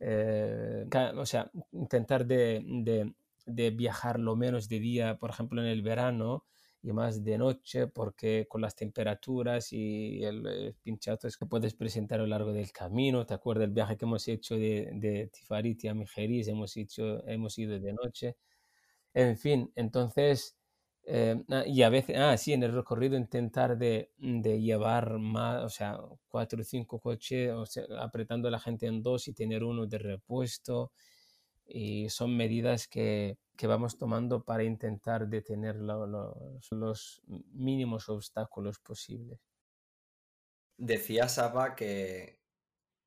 Eh, 0.00 0.86
o 1.16 1.26
sea, 1.26 1.50
intentar 1.72 2.26
de, 2.26 2.60
de, 2.66 3.14
de, 3.46 3.70
viajar 3.70 4.18
lo 4.18 4.34
menos 4.36 4.68
de 4.68 4.80
día, 4.80 5.16
por 5.18 5.30
ejemplo, 5.30 5.62
en 5.62 5.68
el 5.68 5.82
verano 5.82 6.44
y 6.82 6.92
más 6.92 7.22
de 7.24 7.38
noche, 7.38 7.86
porque 7.86 8.46
con 8.48 8.60
las 8.60 8.74
temperaturas 8.74 9.72
y 9.72 10.24
el, 10.24 10.46
el 10.46 10.74
pinchazo 10.82 11.28
que 11.38 11.46
puedes 11.46 11.74
presentar 11.74 12.18
a 12.20 12.24
lo 12.24 12.28
largo 12.28 12.52
del 12.52 12.72
camino. 12.72 13.24
¿Te 13.26 13.34
acuerdas 13.34 13.62
del 13.62 13.70
viaje 13.74 13.96
que 13.96 14.04
hemos 14.06 14.26
hecho 14.28 14.56
de, 14.56 14.90
de 14.94 15.28
Tifariti 15.28 15.88
a 15.88 15.94
Mijeris? 15.94 16.48
Hemos, 16.48 16.76
hecho, 16.76 17.26
hemos 17.28 17.56
ido 17.58 17.78
de 17.78 17.92
noche. 17.92 18.36
En 19.14 19.36
fin, 19.38 19.72
entonces 19.76 20.56
Eh, 21.06 21.44
ah, 21.50 21.64
y 21.66 21.82
a 21.82 21.90
veces, 21.90 22.16
ah, 22.18 22.36
sí, 22.36 22.52
en 22.52 22.62
el 22.62 22.72
recorrido 22.72 23.16
intentar 23.16 23.76
de, 23.76 24.10
de 24.16 24.60
llevar 24.60 25.18
más, 25.18 25.62
o 25.62 25.68
sea, 25.68 25.98
cuatro 26.28 26.60
o 26.60 26.64
cinco 26.64 26.98
coches, 26.98 27.52
o 27.52 27.66
sea, 27.66 27.84
apretando 28.00 28.48
a 28.48 28.50
la 28.50 28.58
gente 28.60 28.86
en 28.86 29.02
dos 29.02 29.28
y 29.28 29.34
tener 29.34 29.64
uno 29.64 29.86
de 29.86 29.98
repuesto. 29.98 30.92
Y 31.66 32.08
son 32.10 32.36
medidas 32.36 32.88
que, 32.88 33.38
que 33.56 33.66
vamos 33.66 33.98
tomando 33.98 34.44
para 34.44 34.64
intentar 34.64 35.28
detener 35.28 35.76
los 35.76 37.22
mínimos 37.52 38.08
obstáculos 38.08 38.78
posibles. 38.78 39.40
Decía 40.76 41.28
Saba 41.28 41.76
que 41.76 42.40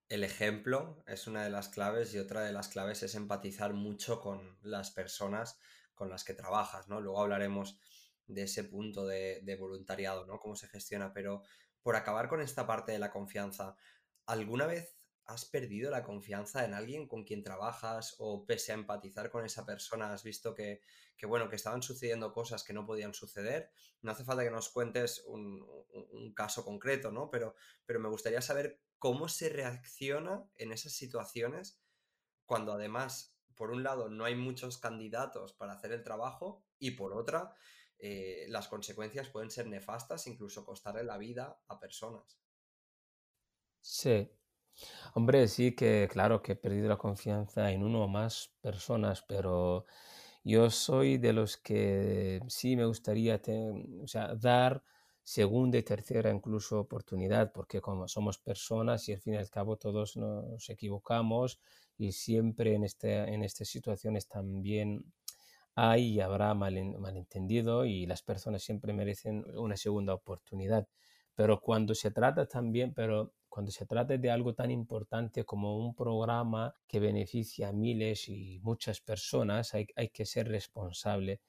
el 0.10 0.24
ejemplo 0.24 1.04
es 1.06 1.28
una 1.28 1.44
de 1.44 1.50
las 1.50 1.70
claves 1.70 2.14
y 2.14 2.20
otra 2.20 2.42
de 2.42 2.54
las 2.54 2.70
claves 2.70 3.04
es 3.04 3.14
empatizar 3.16 3.74
mucho 3.74 4.22
con 4.22 4.58
las 4.62 4.92
personas 4.92 5.60
con 5.98 6.10
las 6.10 6.24
que 6.24 6.34
trabajas, 6.34 6.88
¿no? 6.88 7.02
Luego 7.02 7.22
hablaremos 7.22 7.78
de 8.28 8.44
ese 8.44 8.64
punto 8.64 9.06
de, 9.06 9.58
voluntariado, 9.60 10.26
¿no? 10.26 10.40
Cómo 10.40 10.56
se 10.56 10.68
gestiona, 10.68 11.12
pero 11.14 11.42
por 11.82 11.96
acabar 11.96 12.30
con 12.30 12.40
esta 12.42 12.68
parte 12.68 12.92
de 12.92 13.00
la 13.00 13.12
confianza, 13.12 13.76
¿alguna 14.26 14.68
vez 14.68 14.96
has 15.26 15.46
perdido 15.46 15.92
la 15.92 16.04
confianza 16.04 16.64
en 16.64 16.74
alguien 16.74 17.08
con 17.08 17.26
quien 17.26 17.44
trabajas 17.44 18.16
o 18.20 18.46
pese 18.46 18.72
a 18.72 18.76
empatizar 18.76 19.30
con 19.30 19.44
esa 19.44 19.66
persona 19.66 20.14
has 20.14 20.24
visto 20.24 20.54
que, 20.56 20.82
bueno, 21.24 21.50
que 21.50 21.58
estaban 21.58 21.82
sucediendo 21.82 22.32
cosas 22.32 22.64
que 22.64 22.74
no 22.74 22.86
podían 22.86 23.14
suceder? 23.14 23.72
No 24.02 24.12
hace 24.12 24.24
falta 24.24 24.44
que 24.44 24.52
nos 24.52 24.70
cuentes 24.70 25.24
un, 25.26 25.66
caso 26.36 26.64
concreto, 26.64 27.12
¿no? 27.12 27.30
Pero, 27.30 27.56
pero 27.86 28.00
me 28.00 28.10
gustaría 28.10 28.42
saber 28.42 28.80
cómo 29.00 29.28
se 29.28 29.50
reacciona 29.50 30.46
en 30.56 30.72
esas 30.72 30.94
situaciones 30.94 31.82
cuando 32.46 32.74
además, 32.74 33.37
por 33.58 33.72
un 33.72 33.84
lado, 33.84 34.10
no 34.10 34.26
hay 34.26 34.36
muchos 34.36 34.78
candidatos 34.78 35.54
para 35.54 35.74
hacer 35.74 35.92
el 35.92 36.04
trabajo 36.04 36.66
y 36.80 36.92
por 36.92 37.14
otra, 37.14 37.56
eh, 38.00 38.46
las 38.50 38.68
consecuencias 38.70 39.30
pueden 39.30 39.52
ser 39.52 39.68
nefastas, 39.68 40.28
incluso 40.28 40.66
costarle 40.66 41.04
la 41.04 41.18
vida 41.18 41.62
a 41.68 41.80
personas. 41.80 42.42
Sí, 43.82 44.30
Hombre, 45.16 45.48
sí 45.50 45.76
que 45.76 46.08
claro 46.12 46.42
que 46.44 46.54
he 46.54 46.56
perdido 46.58 46.90
la 46.90 46.98
confianza 46.98 47.72
en 47.72 47.84
uno 47.84 48.04
o 48.06 48.08
más 48.10 48.56
personas, 48.62 49.24
pero 49.24 49.86
yo 50.44 50.70
soy 50.72 51.18
de 51.18 51.34
los 51.34 51.58
que 51.58 52.42
sí 52.50 52.76
me 52.78 52.86
gustaría 52.86 53.42
dar 54.38 54.84
segunda 55.24 55.78
y 55.80 55.84
tercera 55.84 56.32
incluso 56.32 56.80
oportunidad, 56.82 57.52
porque 57.54 57.82
como 57.82 58.08
somos 58.08 58.40
personas 58.40 59.10
y 59.10 59.14
al 59.14 59.22
fin 59.22 59.36
y 59.36 59.38
al 59.38 59.50
cabo 59.50 59.78
todos 59.78 60.18
nos 60.18 60.70
equivocamos 60.70 61.60
y 61.98 62.12
siempre 62.12 62.76
en, 62.76 62.84
este, 62.84 63.34
en 63.34 63.44
estas 63.44 63.68
situaciones 63.68 64.28
también 64.28 65.06
hay 65.76 66.16
y 66.16 66.22
habrá 66.22 66.54
malentendido 66.56 67.86
y 67.86 68.06
las 68.08 68.24
personas 68.24 68.64
siempre 68.64 68.94
merecen 68.94 69.46
una 69.56 69.78
segunda 69.78 70.14
oportunidad. 70.14 70.88
Pero 71.36 71.62
cuando 71.62 71.94
se 71.94 72.10
trata 72.10 72.48
también, 72.48 72.94
pero 72.96 73.34
cuando 73.48 73.72
se 73.72 73.86
trata 73.86 74.18
de 74.18 74.32
algo 74.32 74.54
tan 74.56 74.72
importante 74.72 75.44
como 75.44 75.78
un 75.78 75.96
programa 75.96 76.74
que 76.88 77.00
beneficia 77.00 77.70
a 77.70 77.74
miles 77.74 78.28
y 78.28 78.60
muchas 78.64 79.02
personas, 79.02 79.74
hay, 79.74 80.10
que 80.10 80.26
ser 80.26 80.48
responsable. 80.48 81.42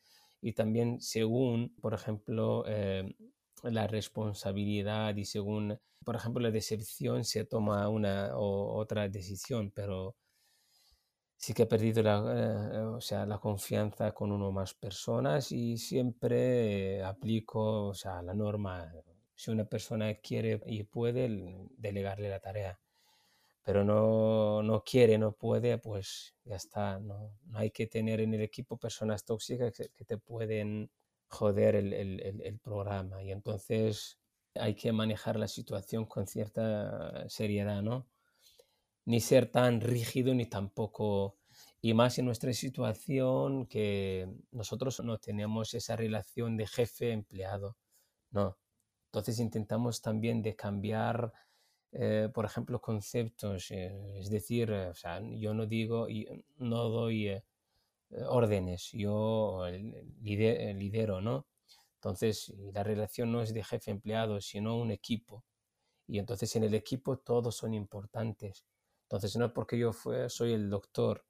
Y 0.43 0.53
también 0.53 1.01
según, 1.01 1.75
por 1.81 1.95
ejemplo, 1.95 2.65
eh, 2.67 3.15
la 3.63 3.87
responsabilidad 3.87 5.17
y 5.17 5.25
según, 5.25 5.79
por 6.05 6.17
ejemplo, 6.17 6.43
la 6.43 6.51
decepción 6.51 7.25
se 7.25 7.45
toma 7.45 7.89
una 7.89 8.37
o 8.37 8.77
otra 8.77 9.09
decisión, 9.09 9.71
pero 9.75 10.17
sí 11.39 11.55
que 11.55 11.63
he 11.63 11.67
perdido 11.67 12.03
la, 12.03 12.17
eh, 12.75 12.81
o 12.81 13.01
sea, 13.01 13.25
la 13.27 13.39
confianza 13.39 14.13
con 14.13 14.33
uno 14.33 14.49
o 14.49 14.53
más 14.53 14.75
personas 14.75 15.53
y 15.53 15.79
siempre 15.79 17.03
aplico 17.03 17.89
o 17.89 17.95
sea, 17.95 18.21
la 18.23 18.35
norma 18.35 18.93
si 19.39 19.53
una 19.53 19.65
persona 19.65 20.15
quiere 20.17 20.61
y 20.67 20.83
puede, 20.83 21.29
delegarle 21.77 22.29
la 22.29 22.41
tarea. 22.41 22.81
Pero 23.65 23.85
no, 23.85 24.63
no 24.65 24.83
quiere, 24.83 25.17
no 25.19 25.33
puede, 25.33 25.79
pues 25.79 26.35
ya 26.45 26.57
está. 26.57 26.99
No, 26.99 27.37
no, 27.47 27.59
hay 27.59 27.71
que 27.71 27.87
tener 27.87 28.21
en 28.21 28.35
el 28.35 28.43
equipo 28.43 28.79
personas 28.79 29.25
tóxicas 29.25 29.73
que, 29.77 30.05
te 30.05 30.19
pueden 30.19 30.91
joder 31.29 31.77
el, 31.77 31.93
el, 31.93 32.41
el, 32.43 32.59
programa. 32.59 33.23
Y 33.23 33.31
entonces 33.31 34.19
hay 34.55 34.75
que 34.75 34.93
manejar 34.93 35.37
la 35.39 35.49
situación 35.49 36.07
con 36.07 36.27
cierta 36.27 37.29
seriedad, 37.29 37.83
¿no? 37.83 38.09
Ni 39.11 39.21
ser 39.21 39.45
tan 39.51 39.81
rígido 39.81 40.35
ni 40.35 40.47
tampoco... 40.47 41.37
Y 41.81 41.95
más 41.95 42.19
en 42.19 42.27
nuestra 42.27 42.53
situación 42.53 43.67
que 43.67 44.29
nosotros 44.51 45.01
no 45.01 45.19
tenemos 45.19 45.75
esa 45.75 45.97
relación 45.97 46.57
de 46.57 46.67
jefe-empleado. 46.67 47.77
No, 48.31 48.59
entonces 49.07 49.39
intentamos 49.39 50.03
también 50.03 50.43
de 50.43 50.55
cambiar, 50.55 51.33
eh, 51.93 52.29
por 52.35 52.45
ejemplo, 52.45 52.81
conceptos, 52.81 53.71
eh, 53.71 53.97
es 54.21 54.29
decir, 54.29 54.71
eh, 54.73 54.93
yo 55.39 55.55
no 55.55 55.67
digo, 55.67 56.07
no 56.59 56.89
doy 56.91 57.31
órdenes, 58.29 58.91
yo 58.93 59.65
lidero, 60.21 61.21
¿no? 61.21 61.47
Entonces, 61.95 62.53
la 62.75 62.83
relación 62.83 63.33
no 63.33 63.41
es 63.41 63.55
de 63.55 63.65
jefe-empleado, 63.65 64.41
sino 64.41 64.77
un 64.77 64.91
equipo. 64.91 65.45
Y 66.07 66.19
entonces 66.19 66.55
en 66.57 66.65
el 66.65 66.75
equipo 66.75 67.19
todos 67.19 67.57
son 67.57 67.75
importantes. 67.75 68.65
Entonces, 69.09 69.37
no 69.37 69.47
es 69.47 69.53
porque 69.53 69.79
yo 69.79 69.93
soy 70.29 70.53
el 70.53 70.69
doctor 70.69 71.25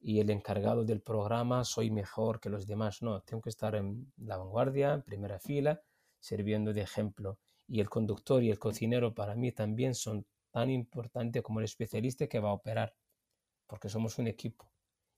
y 0.00 0.20
el 0.20 0.30
encargado 0.30 0.84
del 0.84 1.00
programa 1.00 1.64
soy 1.64 1.90
mejor 1.90 2.38
que 2.38 2.48
los 2.48 2.66
demás, 2.66 3.02
no, 3.02 3.22
tengo 3.22 3.42
que 3.42 3.48
estar 3.48 3.74
en 3.74 4.12
la 4.18 4.36
vanguardia, 4.36 4.94
en 4.94 5.02
primera 5.02 5.40
fila, 5.40 5.82
sirviendo 6.20 6.72
de 6.72 6.82
ejemplo. 6.82 7.38
Y 7.66 7.80
el 7.80 7.90
conductor 7.90 8.40
y 8.42 8.50
el 8.50 8.60
cocinero 8.60 9.14
para 9.14 9.34
mí 9.34 9.50
también 9.50 9.96
son 9.96 10.24
tan 10.52 10.70
importantes 10.70 11.42
como 11.42 11.58
el 11.58 11.64
especialista 11.64 12.28
que 12.28 12.38
va 12.38 12.50
a 12.50 12.52
operar, 12.52 12.94
porque 13.66 13.88
somos 13.88 14.18
un 14.18 14.28
equipo. 14.28 14.70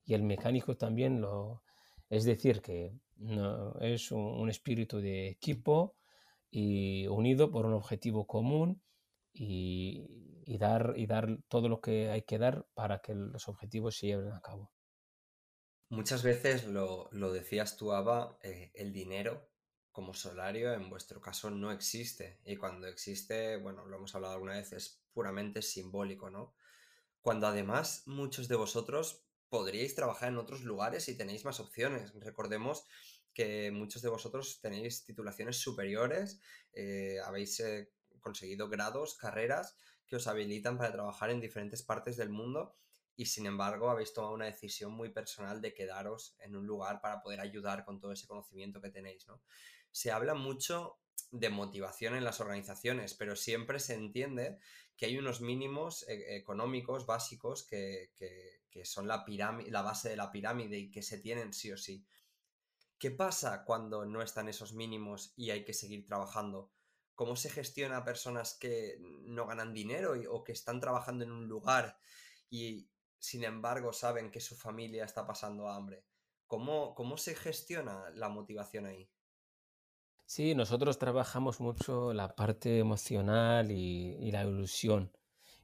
Y 0.07 0.15
el 0.15 0.23
mecánico 0.23 0.77
también 0.77 1.21
lo... 1.21 1.63
Es 2.09 2.25
decir, 2.25 2.63
que 2.63 2.95
no, 3.17 3.79
es 3.81 4.11
un, 4.11 4.49
espíritu 4.49 5.01
de 5.01 5.29
equipo 5.29 5.97
y 6.51 7.07
unido 7.09 7.51
por 7.51 7.67
un 7.67 7.75
objetivo 7.75 8.27
común 8.27 8.81
y, 9.39 10.59
dar, 10.59 10.95
y 10.97 11.07
dar 11.07 11.39
todo 11.49 11.69
lo 11.69 11.81
que 11.81 12.11
hay 12.11 12.23
que 12.23 12.39
dar 12.39 12.67
para 12.75 13.01
que 13.01 13.15
los 13.15 13.49
objetivos 13.49 13.99
se 13.99 14.09
lleven 14.09 14.33
a 14.33 14.41
cabo. 14.41 14.73
Muchas 15.89 16.23
veces 16.23 16.65
lo, 16.65 17.09
decías 17.33 17.77
tú, 17.77 17.93
Ava, 17.93 18.39
eh, 18.43 18.73
el 18.75 18.93
dinero 18.93 19.49
como 19.93 20.15
solario 20.15 20.75
en 20.75 20.91
vuestro 20.91 21.21
caso 21.21 21.51
no 21.51 21.71
existe. 21.71 22.41
Y 22.45 22.57
cuando 22.57 22.87
existe, 22.87 23.57
bueno, 23.57 23.87
lo 23.87 23.97
hemos 23.97 24.15
hablado 24.15 24.35
alguna 24.35 24.55
vez, 24.55 24.73
es 24.73 25.03
puramente 25.13 25.63
simbólico, 25.63 26.29
¿no? 26.29 26.55
Cuando 27.21 27.47
además 27.47 28.03
muchos 28.07 28.49
de 28.49 28.57
vosotros 28.57 29.25
podríais 29.49 29.95
trabajar 29.95 30.29
en 30.29 30.39
otros 30.39 30.63
lugares 30.65 31.09
y 31.09 31.17
tenéis 31.17 31.45
más 31.45 31.61
opciones. 31.61 32.13
Recordemos 32.15 32.85
que 33.33 33.71
muchos 33.71 34.03
de 34.03 34.09
vosotros 34.09 34.61
tenéis 34.61 35.05
titulaciones 35.05 35.59
superiores, 35.59 36.41
eh, 36.73 37.19
habéis 37.25 37.61
eh, 37.61 37.91
conseguido 38.21 38.69
grados, 38.69 39.17
carreras 39.17 39.77
que 40.07 40.17
os 40.17 40.27
habilitan 40.27 40.79
para 40.79 40.93
trabajar 40.93 41.31
en 41.31 41.41
diferentes 41.41 41.83
partes 41.83 42.17
del 42.17 42.31
mundo 42.31 42.77
y 43.17 43.27
sin 43.27 43.47
embargo 43.47 43.91
habéis 43.91 44.13
tomado 44.13 44.35
una 44.35 44.45
decisión 44.45 44.93
muy 44.93 45.11
personal 45.11 45.61
de 45.61 45.73
quedaros 45.73 46.37
en 46.39 46.55
un 46.55 46.67
lugar 46.67 47.01
para 47.01 47.23
poder 47.23 47.41
ayudar 47.41 47.85
con 47.85 47.99
todo 47.99 48.13
ese 48.13 48.27
conocimiento 48.27 48.81
que 48.81 48.91
tenéis, 48.91 49.27
¿no? 49.27 49.43
se 49.97 50.13
habla 50.13 50.35
mucho 50.35 50.99
de 51.31 51.49
motivación 51.49 52.17
en 52.17 52.25
las 52.25 52.41
organizaciones, 52.41 53.15
pero 53.15 53.35
siempre 53.35 53.81
se 53.81 53.95
entiende 53.95 54.59
que 54.95 55.07
hay 55.07 55.17
unos 55.17 55.41
mínimos 55.41 56.07
eh, 56.07 56.37
económicos 56.37 57.07
básicos 57.07 57.67
que, 57.67 58.11
son 58.85 59.09
la, 59.09 59.25
la 59.69 59.81
base 59.81 60.11
de 60.11 60.17
la 60.17 60.31
pirámide 60.31 60.79
y 60.79 60.91
que 60.91 61.01
se 61.01 61.17
tienen 61.17 61.55
sí 61.55 61.73
o 61.73 61.79
sí. 61.79 62.05
¿Qué 62.99 63.11
pasa 63.11 63.65
cuando 63.65 64.05
no 64.05 64.21
están 64.21 64.51
esos 64.51 64.75
mínimos 64.75 65.33
y 65.35 65.49
hay 65.49 65.65
que 65.65 65.73
seguir 65.73 66.05
trabajando? 66.05 66.71
¿Cómo 67.17 67.35
se 67.35 67.51
gestiona 67.51 67.97
a 67.97 68.05
personas 68.05 68.57
que 68.61 68.99
no 69.01 69.47
ganan 69.47 69.75
dinero 69.75 70.15
o 70.31 70.45
que 70.45 70.53
están 70.53 70.79
trabajando 70.81 71.25
en 71.25 71.33
un 71.33 71.49
lugar 71.49 71.99
y 72.49 72.89
sin 73.19 73.43
embargo 73.43 73.93
saben 73.93 74.31
que 74.31 74.41
su 74.41 74.55
familia 74.55 75.05
está 75.05 75.27
pasando 75.27 75.69
hambre? 75.69 76.05
¿Cómo, 76.47 76.95
cómo 76.95 77.17
se 77.17 77.35
gestiona 77.35 78.11
la 78.15 78.29
motivación 78.29 78.87
ahí? 78.87 79.11
Sí, 80.27 80.57
nosotros 80.57 80.99
trabajamos 80.99 81.61
mucho 81.61 82.13
la 82.13 82.35
parte 82.35 82.81
emocional 82.81 83.71
y, 83.71 84.31
la 84.33 84.45
ilusión. 84.45 85.13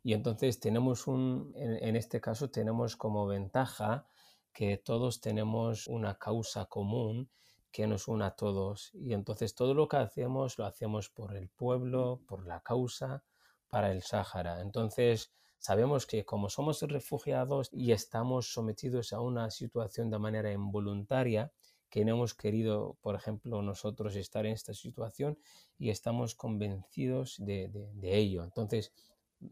Y 0.04 0.14
entonces 0.14 0.60
tenemos 0.60 1.06
un, 1.06 1.52
en, 1.56 1.96
este 1.96 2.20
caso 2.20 2.48
tenemos 2.48 2.96
como 2.96 3.26
ventaja 3.26 4.06
que 4.52 4.78
todos 4.78 5.20
tenemos 5.20 5.88
una 5.88 6.16
causa 6.16 6.66
común 6.66 7.28
que 7.72 7.86
nos 7.86 8.06
une 8.06 8.24
a 8.24 8.32
todos. 8.32 8.90
Y 8.94 9.14
entonces 9.14 9.54
todo 9.54 9.74
lo 9.74 9.88
que 9.88 9.96
hacemos 9.96 10.58
lo 10.58 10.66
hacemos 10.66 11.08
por 11.08 11.36
el 11.36 11.48
pueblo, 11.48 12.20
por 12.28 12.46
la 12.46 12.60
causa, 12.60 13.24
para 13.68 13.90
el 13.90 14.02
Sáhara. 14.02 14.60
Entonces 14.60 15.32
sabemos 15.58 16.06
que 16.06 16.24
como 16.24 16.50
somos 16.50 16.82
refugiados 16.82 17.68
y 17.72 17.92
estamos 17.92 18.52
sometidos 18.52 19.12
a 19.12 19.20
una 19.20 19.50
situación 19.50 20.10
de 20.10 20.18
manera 20.18 20.52
involuntaria, 20.52 21.52
que 21.88 22.04
no 22.04 22.12
hemos 22.12 22.34
querido, 22.34 22.96
por 23.02 23.14
ejemplo, 23.14 23.60
nosotros 23.60 24.16
estar 24.16 24.46
en 24.46 24.52
esta 24.52 24.72
situación 24.72 25.38
y 25.78 25.90
estamos 25.90 26.34
convencidos 26.34 27.36
de, 27.38 27.70
ello. 28.02 28.44
Entonces, 28.44 28.92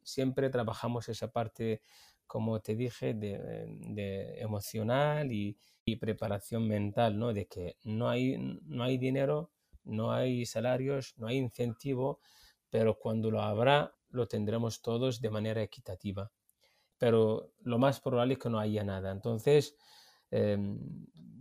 siempre 0.02 0.48
trabajamos 0.48 1.08
esa 1.10 1.30
parte, 1.30 1.82
como 2.30 2.60
te 2.60 2.76
dije, 2.76 3.12
de, 3.12 4.40
emocional 4.40 5.32
y, 5.32 5.58
preparación 6.00 6.68
mental, 6.68 7.18
¿no? 7.18 7.32
De 7.32 7.46
que 7.46 7.76
no 7.82 8.08
hay, 8.08 8.36
no 8.62 8.84
hay 8.84 8.96
dinero, 8.96 9.50
no 9.82 10.12
hay 10.12 10.46
salarios, 10.46 11.14
no 11.16 11.26
hay 11.26 11.38
incentivo, 11.38 12.20
pero 12.70 12.96
cuando 12.96 13.32
lo 13.32 13.42
habrá, 13.42 13.92
lo 14.10 14.28
tendremos 14.28 14.80
todos 14.82 15.20
de 15.20 15.30
manera 15.30 15.60
equitativa. 15.60 16.30
Pero 16.98 17.50
lo 17.62 17.78
más 17.78 18.00
probable 18.00 18.34
es 18.34 18.38
que 18.38 18.48
no 18.48 18.60
haya 18.60 18.84
nada. 18.84 19.10
Entonces, 19.10 19.74
em, 20.30 20.78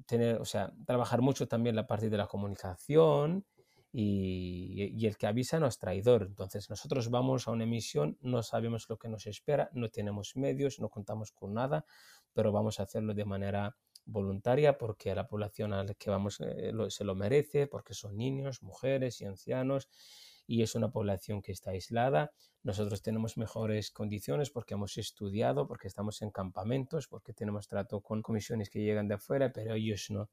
tener, 0.08 0.41
o 0.41 0.46
sea, 0.46 0.74
trabajar 0.88 1.22
mucho 1.22 1.48
también 1.48 1.75
la 1.75 1.86
parte 1.86 2.10
de 2.10 2.17
la 2.17 2.25
comunicación 2.25 3.46
y, 3.91 5.05
el 5.05 5.17
que 5.17 5.27
avisa 5.27 5.60
no 5.60 5.67
es 5.67 5.77
traidor. 5.77 6.24
Entonces 6.24 6.69
nosotros 6.69 7.10
vamos 7.10 7.48
a 7.48 7.51
una 7.51 7.63
emisión, 7.63 8.17
no 8.22 8.43
sabemos 8.43 8.88
lo 8.89 8.98
que 8.98 9.10
nos 9.10 9.25
espera, 9.27 9.69
no 9.74 9.89
tenemos 9.89 10.36
medios, 10.36 10.79
no 10.79 10.89
contamos 10.89 11.31
con 11.31 11.53
nada, 11.53 11.86
pero 12.34 12.51
vamos 12.51 12.79
a 12.79 12.84
hacerlo 12.84 13.13
de 13.13 13.25
manera 13.25 13.75
voluntaria 14.05 14.77
porque 14.77 15.13
la 15.13 15.27
población 15.27 15.74
a 15.74 15.84
la 15.84 15.93
que 15.93 16.10
vamos 16.10 16.39
eh, 16.41 16.72
se 16.89 17.03
lo 17.03 17.15
merece, 17.15 17.67
porque 17.67 17.93
son 17.93 18.17
niños, 18.17 18.62
mujeres 18.63 19.22
y 19.22 19.25
ancianos 19.25 19.88
y 20.50 20.63
es 20.63 20.74
una 20.74 20.89
población 20.91 21.43
que 21.43 21.51
está 21.51 21.72
aislada. 21.72 22.31
Nosotros 22.63 23.03
tenemos 23.03 23.38
mejores 23.38 23.91
condiciones 23.91 24.50
porque 24.50 24.74
hemos 24.74 24.98
estudiado, 24.98 25.67
porque 25.67 25.88
estamos 25.88 26.24
en 26.24 26.31
campamentos, 26.31 27.08
porque 27.08 27.34
tenemos 27.34 27.67
trato 27.67 28.01
con 28.01 28.24
comisiones 28.24 28.72
que 28.72 28.81
llegan 28.81 29.08
de 29.08 29.13
afuera, 29.13 29.51
pero 29.53 29.75
ellos 29.75 30.08
no. 30.10 30.27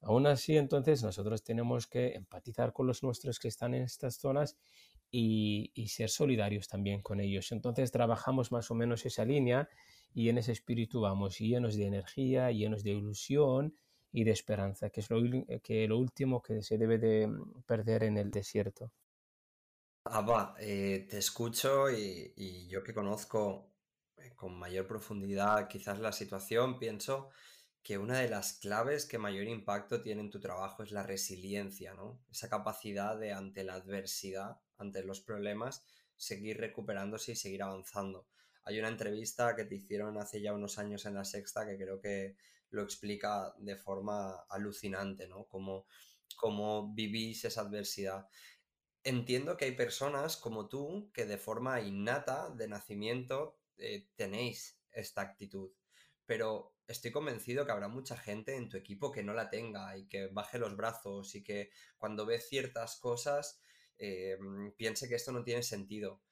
Aún 0.00 0.26
así, 0.26 0.56
entonces, 0.56 1.02
nosotros 1.02 1.42
tenemos 1.42 1.86
que 1.86 2.14
empatizar 2.14 2.72
con 2.72 2.86
los 2.86 3.02
nuestros 3.02 3.38
que 3.38 3.48
están 3.48 3.74
en 3.74 3.82
estas 3.82 4.16
zonas 4.16 4.56
y, 5.10 5.88
ser 5.88 6.10
solidarios 6.10 6.68
también 6.68 7.02
con 7.02 7.20
ellos. 7.20 7.50
Entonces, 7.52 7.90
trabajamos 7.90 8.52
más 8.52 8.70
o 8.70 8.74
menos 8.74 9.04
esa 9.06 9.24
línea 9.24 9.68
y 10.14 10.28
en 10.28 10.38
ese 10.38 10.52
espíritu 10.52 11.00
vamos 11.00 11.38
llenos 11.38 11.76
de 11.76 11.86
energía, 11.86 12.50
llenos 12.52 12.82
de 12.84 12.90
ilusión 12.90 13.74
y 14.12 14.24
de 14.24 14.30
esperanza, 14.30 14.90
que 14.90 15.00
es 15.00 15.10
lo, 15.10 15.18
último 15.98 16.42
que 16.42 16.62
se 16.62 16.78
debe 16.78 16.98
de 16.98 17.28
perder 17.66 18.04
en 18.04 18.18
el 18.18 18.30
desierto. 18.30 18.92
Abba, 20.04 20.54
eh, 20.60 21.06
te 21.10 21.18
escucho 21.18 21.90
y, 21.90 22.66
yo 22.68 22.82
que 22.82 22.94
conozco 22.94 23.72
eh, 24.16 24.32
con 24.34 24.58
mayor 24.58 24.86
profundidad 24.86 25.68
quizás 25.68 25.98
la 25.98 26.12
situación, 26.12 26.78
pienso 26.78 27.30
que 27.88 27.96
una 27.96 28.18
de 28.18 28.28
las 28.28 28.52
claves 28.52 29.06
que 29.06 29.16
mayor 29.16 29.46
impacto 29.46 30.02
tiene 30.02 30.20
en 30.20 30.28
tu 30.28 30.40
trabajo 30.40 30.82
es 30.82 30.92
la 30.92 31.04
resiliencia, 31.04 31.94
¿no? 31.94 32.20
Esa 32.30 32.50
capacidad 32.50 33.18
de 33.18 33.32
ante 33.32 33.64
la 33.64 33.76
adversidad, 33.76 34.60
ante 34.76 35.02
los 35.02 35.22
problemas, 35.22 35.86
seguir 36.14 36.58
recuperándose 36.58 37.32
y 37.32 37.36
seguir 37.36 37.62
avanzando. 37.62 38.26
Hay 38.64 38.78
una 38.78 38.88
entrevista 38.88 39.56
que 39.56 39.64
te 39.64 39.76
hicieron 39.76 40.18
hace 40.18 40.42
ya 40.42 40.52
unos 40.52 40.78
años 40.78 41.06
en 41.06 41.14
La 41.14 41.24
Sexta 41.24 41.66
que 41.66 41.78
creo 41.78 41.98
que 41.98 42.36
lo 42.68 42.82
explica 42.82 43.54
de 43.56 43.76
forma 43.76 44.36
alucinante, 44.50 45.26
¿no? 45.26 45.46
Cómo, 45.46 45.86
cómo 46.36 46.92
vivís 46.92 47.46
esa 47.46 47.62
adversidad 47.62 48.28
entiendo 49.02 49.56
que 49.56 49.64
hay 49.64 49.72
personas 49.72 50.36
como 50.36 50.68
tú 50.68 51.10
que 51.14 51.24
de 51.24 51.38
forma 51.38 51.80
innata, 51.80 52.50
de 52.50 52.68
nacimiento, 52.68 53.58
eh, 53.78 54.08
tenéis 54.14 54.78
esta 54.92 55.22
actitud. 55.22 55.70
Pero 56.26 56.74
estoy 56.88 57.12
convencido 57.12 57.64
que 57.64 57.72
habrá 57.72 57.88
mucha 57.88 58.16
gente 58.16 58.56
en 58.56 58.68
tu 58.68 58.76
equipo 58.76 59.12
que 59.12 59.22
no 59.22 59.34
la 59.34 59.50
tenga 59.50 59.96
y 59.96 60.08
que 60.08 60.28
baje 60.28 60.58
los 60.58 60.76
brazos 60.76 61.34
y 61.34 61.44
que 61.44 61.70
cuando 61.98 62.26
ve 62.26 62.40
ciertas 62.40 62.96
cosas 62.96 63.60
eh, 63.98 64.38
piense 64.76 65.08
que 65.08 65.14
esto 65.14 65.30
no 65.30 65.44
tiene 65.44 65.62
sentido. 65.62 66.22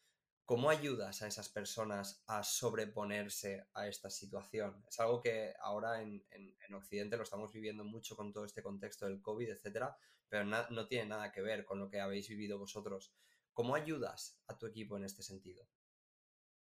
¿Cómo 0.46 0.70
ayudas 0.70 1.22
a 1.22 1.26
esas 1.26 1.48
personas 1.48 2.22
a 2.26 2.42
sobreponerse 2.42 3.66
a 3.74 3.88
esta 3.88 4.10
situación? 4.10 4.84
Es 4.88 4.98
algo 5.00 5.20
que 5.20 5.54
ahora 5.60 6.00
en, 6.00 6.24
Occidente 6.74 7.16
lo 7.16 7.24
estamos 7.24 7.52
viviendo 7.52 7.84
mucho 7.84 8.16
con 8.16 8.32
todo 8.32 8.44
este 8.44 8.62
contexto 8.62 9.06
del 9.06 9.20
COVID, 9.20 9.50
etcétera, 9.50 9.96
pero 10.28 10.44
no 10.44 10.86
tiene 10.86 11.06
nada 11.06 11.32
que 11.32 11.42
ver 11.42 11.64
con 11.64 11.78
lo 11.78 11.88
que 11.88 12.00
habéis 12.00 12.28
vivido 12.28 12.58
vosotros. 12.58 13.12
¿Cómo 13.52 13.74
ayudas 13.74 14.38
a 14.46 14.58
tu 14.58 14.66
equipo 14.66 14.96
en 14.96 15.04
este 15.04 15.22
sentido? 15.22 15.66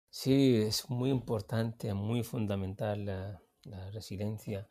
Sí, 0.09 0.55
es 0.55 0.89
muy 0.89 1.09
importante, 1.09 1.93
muy 1.93 2.23
fundamental 2.23 3.41
la, 3.63 3.91
resiliencia 3.91 4.67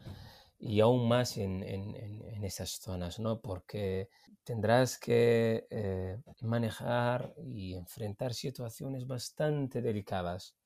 y 0.59 0.81
aún 0.81 1.09
más 1.09 1.37
en, 1.37 1.63
en, 1.63 1.95
en, 1.97 2.45
esas 2.45 2.71
zonas, 2.81 3.19
¿no? 3.19 3.41
Porque 3.41 4.09
tendrás 4.43 4.99
que 4.99 5.67
eh, 5.71 6.19
manejar 6.41 7.35
y 7.45 7.75
enfrentar 7.75 8.33
situaciones 8.33 9.07
bastante 9.07 9.83
delicadas. 9.83 10.57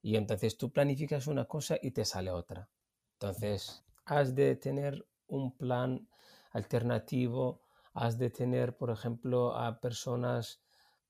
Y 0.00 0.16
entonces 0.16 0.56
tú 0.56 0.70
planificas 0.72 1.26
una 1.26 1.44
cosa 1.44 1.76
y 1.82 1.90
te 1.90 2.04
sale 2.04 2.30
otra. 2.30 2.70
Entonces, 3.14 3.84
has 4.04 4.34
de 4.34 4.56
tener 4.56 5.06
un 5.26 5.56
plan 5.56 6.08
alternativo, 6.52 7.60
has 7.92 8.18
de 8.18 8.30
tener, 8.30 8.76
por 8.76 8.90
ejemplo, 8.90 9.56
a 9.56 9.80
personas 9.80 10.62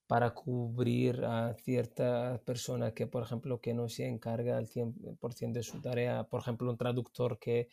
para 0.06 0.30
cubrir 0.30 1.24
a 1.24 1.54
cierta 1.54 2.40
persona 2.44 2.92
que, 2.92 3.06
por 3.06 3.22
ejemplo, 3.22 3.60
que 3.60 3.74
no 3.74 3.88
se 3.88 4.06
encarga 4.06 4.56
al 4.56 4.68
100% 4.68 5.58
de 5.58 5.62
su 5.62 5.80
tarea, 5.80 6.24
por 6.24 6.40
ejemplo, 6.40 6.70
un 6.70 6.76
traductor 6.76 7.38
que 7.38 7.68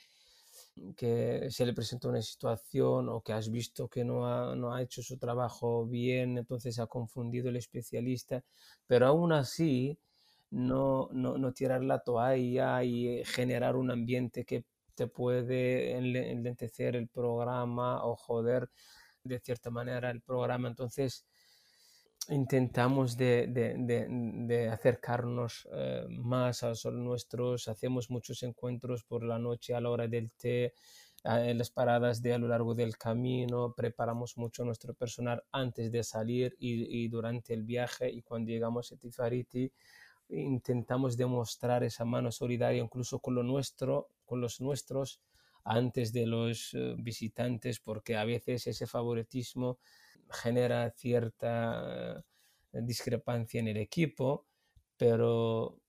que 0.96 1.50
se 1.52 1.66
le 1.66 1.74
presenta 1.74 2.10
una 2.10 2.22
situación 2.22 3.10
o 3.10 3.22
que 3.22 3.34
has 3.34 3.50
visto 3.50 3.88
que 3.88 4.04
no 4.04 4.26
ha, 4.28 4.56
no 4.56 4.74
ha 4.74 4.82
hecho 4.82 5.02
su 5.04 5.18
trabajo 5.18 5.86
bien, 5.86 6.38
entonces 6.38 6.80
ha 6.80 6.88
confundido 6.88 7.50
el 7.50 7.58
especialista, 7.58 8.44
pero 8.88 9.08
aún 9.08 9.34
así 9.34 9.98
no, 10.52 11.10
no, 11.12 11.38
no 11.38 11.54
tirar 11.54 11.84
la 11.84 12.00
toalla 12.00 12.84
y 12.84 13.24
generar 13.26 13.76
un 13.76 13.92
ambiente 13.92 14.46
que 14.46 14.66
te 14.96 15.08
puede 15.08 15.98
enlentecer 15.98 16.96
el 16.96 17.08
programa 17.08 18.06
o 18.06 18.16
joder 18.16 18.70
de 19.24 19.40
cierta 19.40 19.72
manera 19.72 20.12
el 20.12 20.22
programa. 20.22 20.68
Entonces, 20.68 21.26
intentamos 22.30 23.18
de, 23.18 24.70
acercarnos 24.72 25.68
eh, 25.72 26.06
más 26.10 26.64
a 26.64 26.70
los 26.70 26.86
nuestros, 26.86 27.68
hacemos 27.68 28.10
muchos 28.10 28.44
encuentros 28.44 29.04
por 29.04 29.24
la 29.24 29.40
noche 29.40 29.74
a 29.74 29.82
la 29.82 29.90
hora 29.90 30.08
del 30.08 30.32
té, 30.34 30.74
en 31.26 31.58
las 31.58 31.70
paradas 31.70 32.22
de 32.22 32.34
a 32.34 32.38
lo 32.38 32.50
largo 32.50 32.76
del 32.76 32.98
camino, 32.98 33.74
preparamos 33.74 34.38
mucho 34.38 34.66
nuestro 34.66 34.94
personal 34.94 35.42
antes 35.54 35.90
de 35.90 36.04
salir 36.04 36.56
y, 36.60 37.08
durante 37.08 37.54
el 37.54 37.64
viaje 37.64 38.12
y 38.12 38.22
cuando 38.22 38.52
llegamos 38.52 38.92
a 38.92 38.98
Tifariti 38.98 39.72
intentamos 40.28 41.16
demostrar 41.16 41.84
esa 41.84 42.04
mano 42.04 42.32
solidaria 42.32 42.82
incluso 42.82 43.20
con 43.20 43.36
lo 43.36 43.44
nuestro, 43.44 44.10
con 44.26 44.42
los 44.42 44.60
nuestros 44.60 45.22
antes 45.64 46.12
de 46.12 46.26
los 46.26 46.74
eh, 46.74 46.96
visitantes 46.98 47.80
porque 47.80 48.18
a 48.18 48.26
veces 48.26 48.68
ese 48.68 48.86
favoritismo 48.86 49.80
genera 50.34 50.90
cierta 50.92 52.24
eh, 52.74 52.82
discrepancia 52.82 53.60
en 53.60 53.68
el 53.70 53.78
equipo, 53.78 54.48
pero 54.98 55.80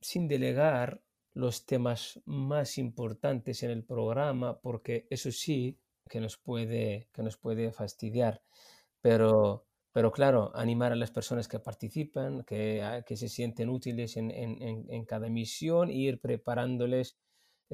sin 0.00 0.28
delegar 0.28 1.02
los 1.34 1.64
temas 1.64 2.20
más 2.26 2.78
importantes 2.78 3.62
en 3.62 3.70
el 3.70 3.84
programa, 3.84 4.60
porque 4.60 5.06
eso 5.10 5.30
sí 5.32 5.78
que 6.08 6.20
nos 6.20 6.36
puede, 6.36 7.08
que 7.12 7.22
nos 7.22 7.36
puede 7.36 7.72
fastidiar. 7.72 8.42
Pero, 9.00 9.66
pero 9.92 10.12
claro, 10.12 10.52
animar 10.54 10.92
a 10.92 10.96
las 10.96 11.10
personas 11.10 11.48
que 11.48 11.58
participan, 11.58 12.44
que, 12.44 13.02
que 13.06 13.16
se 13.16 13.28
sienten 13.28 13.70
útiles 13.70 14.16
en, 14.16 14.30
en, 14.30 14.86
en 14.90 15.04
cada 15.04 15.28
misión, 15.28 15.88
e 15.88 15.94
ir 15.94 16.20
preparándoles 16.20 17.16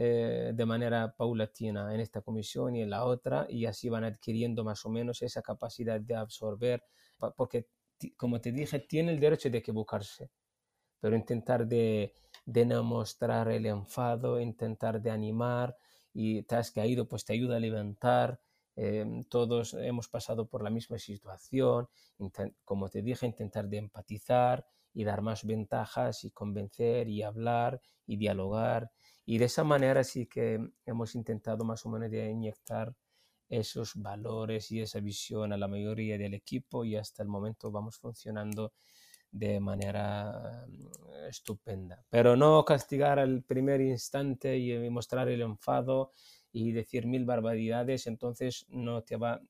eh, 0.00 0.52
de 0.54 0.64
manera 0.64 1.12
paulatina 1.16 1.92
en 1.92 1.98
esta 1.98 2.20
comisión 2.20 2.76
y 2.76 2.82
en 2.82 2.90
la 2.90 3.04
otra 3.04 3.48
y 3.48 3.66
así 3.66 3.88
van 3.88 4.04
adquiriendo 4.04 4.62
más 4.62 4.86
o 4.86 4.90
menos 4.90 5.22
esa 5.22 5.42
capacidad 5.42 6.00
de 6.00 6.14
absorber, 6.14 6.84
porque 7.36 7.66
como 8.16 8.40
te 8.40 8.52
dije, 8.52 8.78
tiene 8.78 9.10
el 9.10 9.18
derecho 9.18 9.50
de 9.50 9.58
equivocarse, 9.58 10.30
pero 11.00 11.16
intentar 11.16 11.66
de, 11.66 12.14
de 12.46 12.64
no 12.64 12.84
mostrar 12.84 13.48
el 13.48 13.66
enfado, 13.66 14.40
intentar 14.40 15.02
de 15.02 15.10
animar 15.10 15.76
y 16.14 16.44
te 16.44 16.54
has 16.54 16.70
caído, 16.70 17.08
pues 17.08 17.24
te 17.24 17.32
ayuda 17.32 17.56
a 17.56 17.60
levantar. 17.60 18.40
Em, 18.76 19.24
todos 19.24 19.74
hemos 19.74 20.06
pasado 20.06 20.46
por 20.46 20.62
la 20.62 20.70
misma 20.70 21.00
situación, 21.00 21.88
como 22.64 22.88
te 22.88 23.02
dije, 23.02 23.26
intentar 23.26 23.68
de 23.68 23.78
empatizar 23.78 24.64
y 24.94 25.02
dar 25.02 25.22
más 25.22 25.44
ventajas 25.44 26.22
y 26.22 26.30
convencer 26.30 27.08
y 27.08 27.24
hablar 27.24 27.80
y 28.06 28.16
dialogar 28.16 28.92
y 29.30 29.36
de 29.36 29.44
esa 29.44 29.62
manera 29.62 30.04
sí 30.04 30.24
que 30.24 30.58
hemos 30.86 31.14
intentado 31.14 31.62
más 31.62 31.84
o 31.84 31.90
menos 31.90 32.10
de 32.10 32.30
inyectar 32.30 32.96
esos 33.46 33.92
valores 33.94 34.70
y 34.70 34.80
esa 34.80 35.00
visión 35.00 35.52
a 35.52 35.58
la 35.58 35.68
mayoría 35.68 36.16
del 36.16 36.32
equipo 36.32 36.82
y 36.82 36.96
hasta 36.96 37.24
el 37.24 37.28
momento 37.28 37.70
vamos 37.70 37.98
funcionando 37.98 38.72
de 39.30 39.60
manera 39.60 40.64
mm, 40.66 41.26
estupenda. 41.28 42.02
Pero 42.08 42.36
no 42.36 42.64
castigar 42.64 43.18
al 43.18 43.42
primer 43.42 43.82
instante 43.82 44.56
y 44.56 44.88
mostrar 44.88 45.28
el 45.28 45.42
enfado 45.42 46.12
y 46.50 46.72
decir 46.72 47.06
mil 47.06 47.26
barbaridades, 47.26 48.06
entonces 48.06 48.64
no 48.70 49.02
te 49.02 49.16
va 49.16 49.42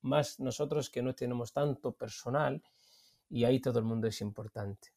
más 0.00 0.40
nosotros 0.40 0.88
que 0.88 1.02
no 1.02 1.14
tenemos 1.14 1.52
tanto 1.52 1.92
personal 1.92 2.62
y 3.28 3.44
ahí 3.44 3.60
todo 3.60 3.80
el 3.80 3.84
mundo 3.84 4.06
es 4.06 4.22
importante. 4.22 4.95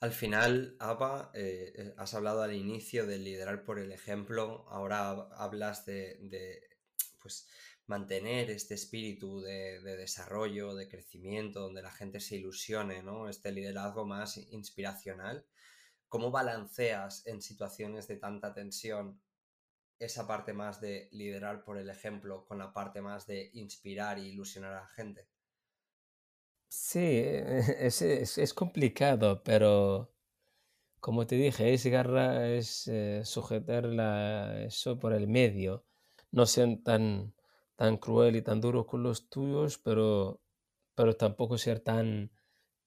Al 0.00 0.12
final, 0.12 0.76
Apa, 0.78 1.32
eh, 1.34 1.72
eh, 1.74 1.94
has 1.96 2.14
hablado 2.14 2.42
al 2.42 2.54
inicio 2.54 3.04
de 3.04 3.18
liderar 3.18 3.64
por 3.64 3.80
el 3.80 3.90
ejemplo, 3.90 4.64
ahora 4.68 5.10
hablas 5.10 5.86
de, 5.86 6.60
pues, 7.20 7.48
mantener 7.86 8.48
este 8.50 8.74
espíritu 8.74 9.40
de, 9.40 9.80
desarrollo, 9.96 10.74
de 10.76 10.88
crecimiento, 10.88 11.60
donde 11.60 11.82
la 11.82 11.90
gente 11.90 12.20
se 12.20 12.36
ilusione, 12.36 13.02
¿no? 13.02 13.28
Este 13.28 13.50
liderazgo 13.50 14.06
más 14.06 14.36
inspiracional. 14.36 15.46
¿Cómo 16.08 16.30
balanceas 16.30 17.26
en 17.26 17.42
situaciones 17.42 18.06
de 18.08 18.16
tanta 18.18 18.54
tensión 18.54 19.20
esa 19.98 20.28
parte 20.28 20.52
más 20.52 20.80
de 20.80 21.08
liderar 21.12 21.64
por 21.64 21.76
el 21.78 21.90
ejemplo 21.90 22.46
con 22.46 22.58
la 22.58 22.72
parte 22.72 23.00
más 23.00 23.26
de 23.26 23.50
inspirar 23.54 24.18
e 24.18 24.26
ilusionar 24.26 24.74
a 24.74 24.80
la 24.82 24.88
gente? 24.88 25.28
Sí, 26.68 27.22
es, 27.24 28.02
es, 28.02 28.54
complicado, 28.54 29.42
pero 29.42 30.12
como 31.00 31.26
te 31.26 31.36
dije, 31.36 31.72
es 31.74 31.86
garra, 31.86 32.48
es 32.48 32.88
eh, 32.88 33.22
sujetar 33.24 33.86
eso 34.66 34.98
por 34.98 35.12
el 35.14 35.28
medio. 35.28 35.84
No 36.32 36.46
ser 36.46 36.82
tan, 36.84 37.34
tan 37.76 37.96
cruel 37.98 38.36
y 38.36 38.42
tan 38.42 38.60
duro 38.60 38.86
con 38.86 39.02
los 39.02 39.30
tuyos, 39.30 39.78
pero, 39.78 40.42
pero 40.94 41.16
tampoco 41.16 41.58
ser 41.58 41.80
tan, 41.80 42.30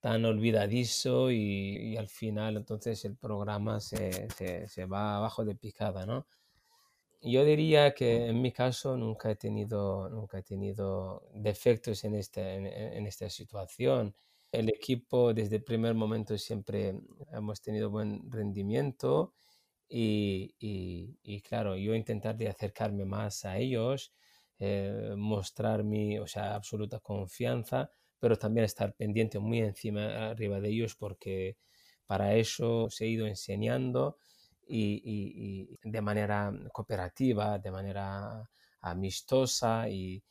tan 0.02 0.26
olvidadizo 0.26 1.32
y, 1.32 1.98
al 1.98 2.10
final 2.10 2.58
entonces 2.58 3.06
el 3.06 3.18
programa 3.18 3.80
se, 3.80 4.30
se, 4.32 4.68
se 4.68 4.86
va 4.86 5.18
abajo 5.18 5.46
de 5.46 5.56
picada, 5.56 6.06
¿no? 6.06 6.28
Yo 7.22 7.46
diría 7.46 7.94
que 7.94 8.28
en 8.28 8.42
mi 8.42 8.52
caso 8.52 8.98
nunca 8.98 9.30
he 9.32 9.36
tenido, 9.36 10.10
nunca 10.10 10.40
he 10.40 10.44
tenido 10.44 11.24
defectos 11.34 12.04
en, 12.04 12.16
este, 12.16 12.56
en, 12.98 13.06
esta 13.08 13.30
situación. 13.30 14.16
El 14.52 14.70
equipo 14.70 15.34
desde 15.34 15.58
el 15.58 15.64
primer 15.64 15.94
momento 15.94 16.38
siempre 16.38 16.96
hemos 17.32 17.62
tenido 17.62 17.90
buen 17.90 18.30
rendimiento 18.32 19.34
y, 19.88 20.56
y, 20.60 21.42
claro, 21.42 21.76
yo 21.78 21.96
intentar 21.96 22.38
de 22.38 22.48
acercarme 22.50 23.06
más 23.06 23.46
a 23.46 23.58
ellos, 23.58 24.14
eh, 24.60 25.14
mostrar 25.18 25.84
mi 25.84 26.18
o 26.20 26.28
sea, 26.28 26.56
absoluta 26.56 27.00
confianza, 27.00 27.92
pero 28.20 28.38
también 28.38 28.66
estar 28.66 28.94
pendiente 28.96 29.40
muy 29.40 29.60
encima, 29.60 30.30
arriba 30.30 30.60
de 30.60 30.70
ellos 30.70 30.96
porque 30.96 31.58
para 32.06 32.36
eso 32.36 32.90
se 32.90 33.06
he 33.06 33.10
ido 33.10 33.28
enseñando 33.28 34.18
y, 34.72 35.78
de 35.84 36.02
manera 36.02 36.54
cooperativa, 36.72 37.60
de 37.60 37.72
manera 37.72 38.50
amistosa 38.82 39.90
y, 39.90 40.24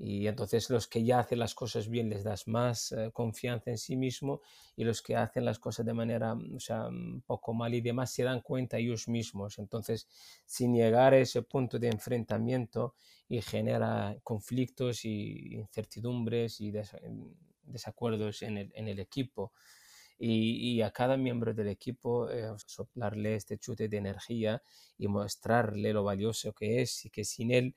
entonces 0.00 0.70
los 0.70 0.86
que 0.86 1.02
ya 1.02 1.18
hacen 1.18 1.40
las 1.40 1.56
cosas 1.56 1.88
bien 1.88 2.08
les 2.08 2.22
das 2.22 2.46
más 2.46 2.92
eh, 2.92 3.10
confianza 3.12 3.70
en 3.70 3.78
sí 3.78 3.96
mismo 3.96 4.42
y 4.76 4.84
los 4.84 5.02
que 5.02 5.16
hacen 5.16 5.44
las 5.44 5.58
cosas 5.58 5.84
de 5.84 5.92
manera 5.92 6.34
o 6.34 6.60
sea, 6.60 6.86
un 6.86 7.20
poco 7.26 7.52
mal 7.52 7.74
y 7.74 7.80
demás 7.80 8.12
se 8.12 8.22
dan 8.22 8.40
cuenta 8.40 8.78
ellos 8.78 9.08
mismos. 9.08 9.58
Entonces, 9.58 10.06
sin 10.46 10.72
llegar 10.72 11.14
a 11.14 11.18
ese 11.18 11.42
punto 11.42 11.80
de 11.80 11.88
enfrentamiento 11.88 12.94
y 13.28 13.42
genera 13.42 14.16
conflictos 14.22 15.04
y 15.04 15.56
incertidumbres 15.56 16.60
y 16.60 16.72
desacuerdos 17.64 18.42
en 18.42 18.58
el, 18.58 18.72
en 18.76 18.86
el 18.86 19.00
equipo 19.00 19.52
y, 20.18 20.82
a 20.82 20.90
cada 20.90 21.16
miembro 21.16 21.54
del 21.54 21.68
equipo 21.68 22.28
eh, 22.30 22.52
soplarle 22.66 23.36
este 23.36 23.58
chute 23.58 23.88
de 23.88 23.98
energía 23.98 24.62
y 24.96 25.06
mostrarle 25.06 25.92
lo 25.92 26.02
valioso 26.02 26.52
que 26.52 26.82
es 26.82 27.04
y 27.04 27.10
que 27.10 27.24
sin 27.24 27.52
él 27.52 27.76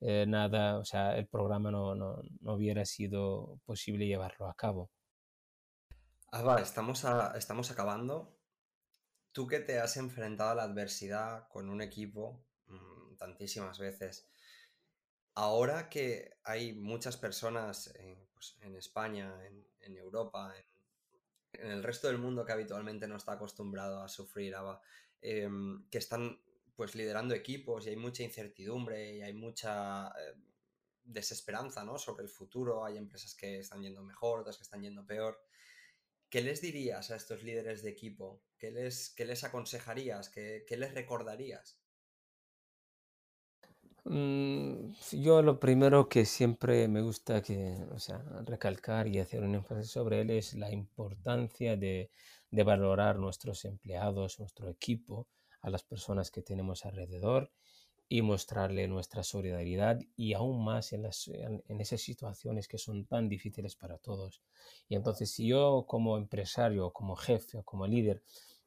eh, 0.00 0.24
nada, 0.26 0.78
o 0.78 0.84
sea, 0.84 1.16
el 1.16 1.28
programa 1.28 1.70
no, 1.70 1.94
no, 1.94 2.20
no, 2.40 2.54
hubiera 2.54 2.84
sido 2.84 3.60
posible 3.64 4.06
llevarlo 4.06 4.48
a 4.48 4.54
cabo. 4.54 4.90
Ah, 6.32 6.58
estamos, 6.60 7.04
estamos 7.36 7.70
acabando. 7.70 8.36
Tú 9.30 9.46
que 9.46 9.60
te 9.60 9.78
has 9.78 9.96
enfrentado 9.96 10.50
a 10.50 10.54
la 10.56 10.62
adversidad 10.64 11.46
con 11.48 11.68
un 11.68 11.82
equipo 11.82 12.44
mm, 12.66 13.16
tantísimas 13.16 13.78
veces, 13.78 14.28
ahora 15.34 15.88
que 15.88 16.32
hay 16.42 16.72
muchas 16.72 17.16
personas 17.16 17.94
pues, 18.34 18.56
en 18.60 18.74
España, 18.74 19.46
en, 19.46 19.64
en 19.82 19.96
Europa, 19.96 20.52
en 20.56 20.71
en 21.54 21.70
el 21.70 21.82
resto 21.82 22.08
del 22.08 22.18
mundo 22.18 22.44
que 22.44 22.52
habitualmente 22.52 23.06
no 23.06 23.16
está 23.16 23.32
acostumbrado 23.32 24.02
a 24.02 24.08
sufrir 24.08 24.54
em, 25.20 25.88
que 25.90 25.98
están 25.98 26.40
pues 26.74 26.94
liderando 26.94 27.34
equipos 27.34 27.86
y 27.86 27.90
hay 27.90 27.96
mucha 27.96 28.22
incertidumbre 28.22 29.16
y 29.16 29.22
hay 29.22 29.34
mucha 29.34 30.08
eh, 30.08 30.34
desesperanza 31.04 31.84
¿no? 31.84 31.98
sobre 31.98 32.24
el 32.24 32.30
futuro, 32.30 32.84
hay 32.84 32.96
empresas 32.96 33.34
que 33.34 33.60
están 33.60 33.82
yendo 33.82 34.02
mejor, 34.02 34.40
otras 34.40 34.56
que 34.56 34.64
están 34.64 34.82
yendo 34.82 35.06
peor. 35.06 35.38
¿Qué 36.28 36.40
les 36.40 36.62
dirías 36.62 37.10
a 37.10 37.16
estos 37.16 37.42
líderes 37.42 37.82
de 37.82 37.90
equipo? 37.90 38.42
¿Qué 38.58 38.70
les, 38.70 39.10
qué 39.10 39.26
les 39.26 39.44
aconsejarías? 39.44 40.30
¿Qué, 40.30 40.64
¿Qué 40.66 40.78
les 40.78 40.94
recordarías? 40.94 41.81
Mm, 44.04 44.92
yo 45.12 45.42
lo 45.42 45.60
primero 45.60 46.08
que 46.08 46.24
siempre 46.24 46.88
me 46.88 47.02
gusta 47.02 47.40
que, 47.42 47.76
o 47.92 47.98
sea, 47.98 48.18
recalcar 48.44 49.06
y 49.08 49.18
hacer 49.20 49.42
un 49.44 49.54
énfasis 49.54 49.90
sobre 49.92 50.20
él 50.22 50.30
es 50.30 50.54
la 50.54 50.72
importancia 50.72 51.76
de, 51.76 52.10
de 52.50 52.64
valorar 52.64 53.18
nuestros 53.18 53.64
empleados, 53.64 54.40
nuestro 54.40 54.68
equipo, 54.68 55.28
a 55.62 55.70
las 55.70 55.84
personas 55.84 56.30
que 56.30 56.42
tenemos 56.42 56.84
alrededor 56.84 57.52
y 58.08 58.20
mostrarle 58.22 58.88
nuestra 58.88 59.22
solidaridad 59.22 59.98
y 60.16 60.34
aún 60.34 60.64
más 60.64 60.92
en, 60.92 61.02
las, 61.02 61.28
en, 61.28 61.80
esas 61.80 62.00
situaciones 62.02 62.68
que 62.68 62.78
son 62.78 63.06
tan 63.06 63.28
difíciles 63.28 63.76
para 63.76 63.98
todos. 63.98 64.42
Y 64.88 64.96
entonces 64.96 65.30
si 65.32 65.46
yo 65.46 65.86
como 65.88 66.18
empresario, 66.18 66.92
como 66.92 67.16
jefe 67.16 67.58
o 67.58 67.62
como 67.62 67.86
líder, 67.86 68.22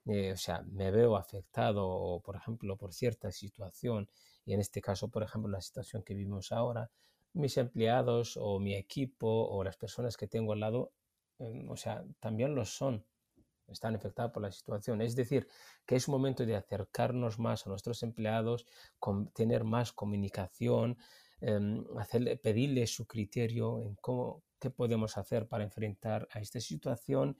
eh, 0.06 0.32
o 0.34 0.38
sea, 0.38 0.62
me 0.64 0.90
veo 0.92 1.16
afectado, 1.18 2.22
por 2.24 2.38
ejemplo, 2.38 2.78
por 2.78 2.94
cierta 2.94 3.32
situación 3.32 4.10
y 4.46 4.54
en 4.54 4.60
este 4.60 4.82
caso, 4.82 5.10
por 5.10 5.24
ejemplo, 5.24 5.52
la 5.52 5.62
situación 5.62 6.04
que 6.04 6.14
vivimos 6.14 6.52
ahora, 6.52 6.92
mis 7.34 7.58
empleados 7.58 8.38
o 8.38 8.60
mi 8.60 8.76
equipo 8.76 9.28
o 9.28 9.64
las 9.64 9.78
personas 9.78 10.16
que 10.18 10.28
tengo 10.28 10.54
al 10.54 10.60
lado, 10.62 10.94
em, 11.40 11.70
o 11.70 11.76
sea, 11.76 12.06
también 12.20 12.56
lo 12.56 12.66
son, 12.66 13.06
están 13.68 13.96
afectados 13.96 14.32
por 14.32 14.44
la 14.44 14.52
situación. 14.52 15.02
Es 15.02 15.16
decir, 15.16 15.48
que 15.86 15.96
es 15.96 16.08
momento 16.08 16.46
de 16.46 16.56
acercarnos 16.56 17.40
más 17.40 17.66
a 17.66 17.70
nuestros 17.70 18.04
empleados, 18.04 18.66
con, 19.00 19.30
tener 19.32 19.64
más 19.64 19.92
comunicación, 19.92 20.98
eh, 21.42 21.60
hacerle, 21.98 22.38
pedirle 22.38 22.88
su 22.88 23.06
criterio 23.08 23.82
en 23.82 23.96
cómo, 23.96 24.44
qué 24.60 24.70
podemos 24.70 25.18
hacer 25.18 25.48
para 25.48 25.64
enfrentar 25.64 26.28
a 26.32 26.40
esta 26.40 26.60
situación 26.62 27.38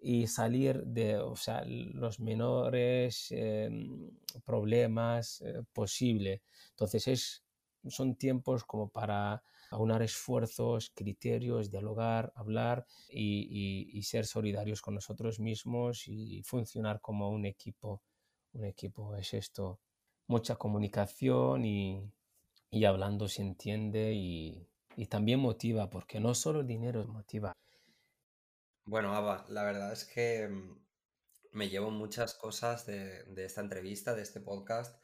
y 0.00 0.26
salir 0.26 0.82
de 0.84 1.18
o 1.18 1.36
sea, 1.36 1.62
los 1.66 2.20
menores 2.20 3.28
em, 3.30 4.10
problemas 4.44 5.40
eh, 5.42 5.62
posibles. 5.72 6.40
Entonces 6.70 7.08
es, 7.08 7.44
son 7.88 8.16
tiempos 8.16 8.64
como 8.64 8.88
para 8.88 9.42
aunar 9.70 10.02
esfuerzos, 10.02 10.90
criterios, 10.94 11.70
dialogar, 11.70 12.32
hablar 12.34 12.86
y, 13.08 13.88
y, 13.92 14.02
ser 14.02 14.26
solidarios 14.26 14.82
con 14.82 14.94
nosotros 14.94 15.38
mismos 15.38 16.08
y 16.08 16.42
funcionar 16.42 17.00
como 17.00 17.30
un 17.30 17.46
equipo. 17.46 18.02
Un 18.52 18.64
equipo 18.64 19.14
es 19.14 19.32
esto, 19.32 19.78
mucha 20.26 20.56
comunicación 20.56 21.64
y, 21.64 22.02
y 22.70 22.84
hablando 22.84 23.28
se 23.28 23.42
entiende 23.42 24.12
y, 24.14 24.66
y 24.96 25.06
también 25.06 25.40
motiva, 25.40 25.90
porque 25.90 26.20
no 26.20 26.34
solo 26.34 26.62
dinero 26.62 27.06
motiva, 27.06 27.56
bueno, 28.90 29.14
Ava, 29.14 29.46
la 29.48 29.62
verdad 29.62 29.92
es 29.92 30.04
que 30.04 30.48
mm, 30.48 30.80
me 31.52 31.68
llevo 31.68 31.92
muchas 31.92 32.34
cosas 32.34 32.86
de, 32.86 33.24
esta 33.36 33.60
entrevista, 33.60 34.16
de 34.16 34.22
este 34.22 34.40
podcast. 34.40 35.00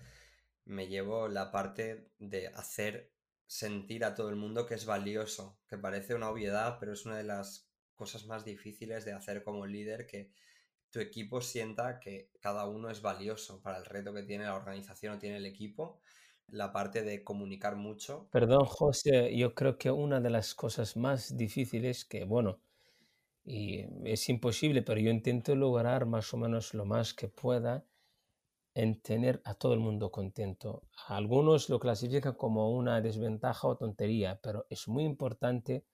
Me 0.65 0.89
llevo 0.89 1.29
la 1.29 1.53
parte 1.53 2.11
de 2.19 2.49
hacer 2.49 3.13
sentir 3.47 4.05
a 4.05 4.17
todo 4.17 4.29
el 4.29 4.35
mundo 4.35 4.67
que 4.67 4.75
es 4.75 4.87
valioso, 4.87 5.61
que 5.69 5.79
parece 5.79 6.17
una 6.17 6.31
obviedad, 6.31 6.79
pero 6.81 6.95
es 6.95 7.07
una 7.07 7.17
de 7.17 7.23
las 7.23 7.71
cosas 7.95 8.27
más 8.27 8.45
difíciles 8.45 9.05
de 9.05 9.13
hacer 9.13 9.45
como 9.45 9.67
líder, 9.67 10.09
que 10.09 10.33
tu 10.91 10.99
equipo 10.99 11.41
sienta 11.41 12.01
que 12.01 12.33
cada 12.41 12.67
uno 12.67 12.91
es 12.91 13.01
valioso 13.01 13.63
para 13.63 13.79
el 13.79 13.85
reto 13.85 14.13
que 14.13 14.25
tiene 14.25 14.47
la 14.47 14.57
organización 14.57 15.15
o 15.15 15.19
tiene 15.21 15.37
el 15.37 15.47
equipo. 15.47 16.01
La 16.49 16.73
parte 16.73 17.03
de 17.03 17.23
comunicar 17.23 17.77
mucho. 17.77 18.29
Perdón, 18.33 18.65
José, 18.67 19.37
yo 19.37 19.55
creo 19.55 19.79
que 19.79 19.93
una 19.93 20.21
de 20.21 20.31
las 20.31 20.57
cosas 20.57 20.97
más 20.97 21.37
difíciles 21.37 22.05
que, 22.05 22.25
bueno, 22.25 22.61
y 23.47 23.87
es 24.05 24.29
imposible, 24.29 24.83
pero 24.83 25.01
yo 25.01 25.11
intento 25.11 25.55
lograr 25.55 26.05
más 26.05 26.35
o 26.35 26.37
menos 26.37 26.75
lo 26.75 26.85
más 26.85 27.15
que 27.15 27.29
pueda 27.29 27.87
en 28.75 29.01
tener 29.01 29.41
a 29.45 29.55
todo 29.55 29.73
el 29.73 29.79
mundo 29.79 30.11
contento. 30.11 30.83
Algunos 31.07 31.71
lo 31.71 31.79
clasifican 31.79 32.35
como 32.35 32.73
una 32.73 33.01
desventaja 33.01 33.69
o 33.69 33.77
tontería, 33.77 34.41
pero 34.43 34.67
es 34.69 34.89
muy 34.89 35.05
importante 35.05 35.87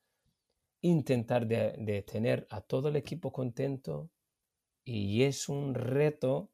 intentar 0.81 1.47
de, 1.47 2.03
tener 2.11 2.47
a 2.51 2.63
todo 2.63 2.89
el 2.89 2.97
equipo 2.97 3.33
contento 3.33 4.11
y 4.83 5.23
es 5.23 5.49
un 5.49 5.75
reto 5.75 6.51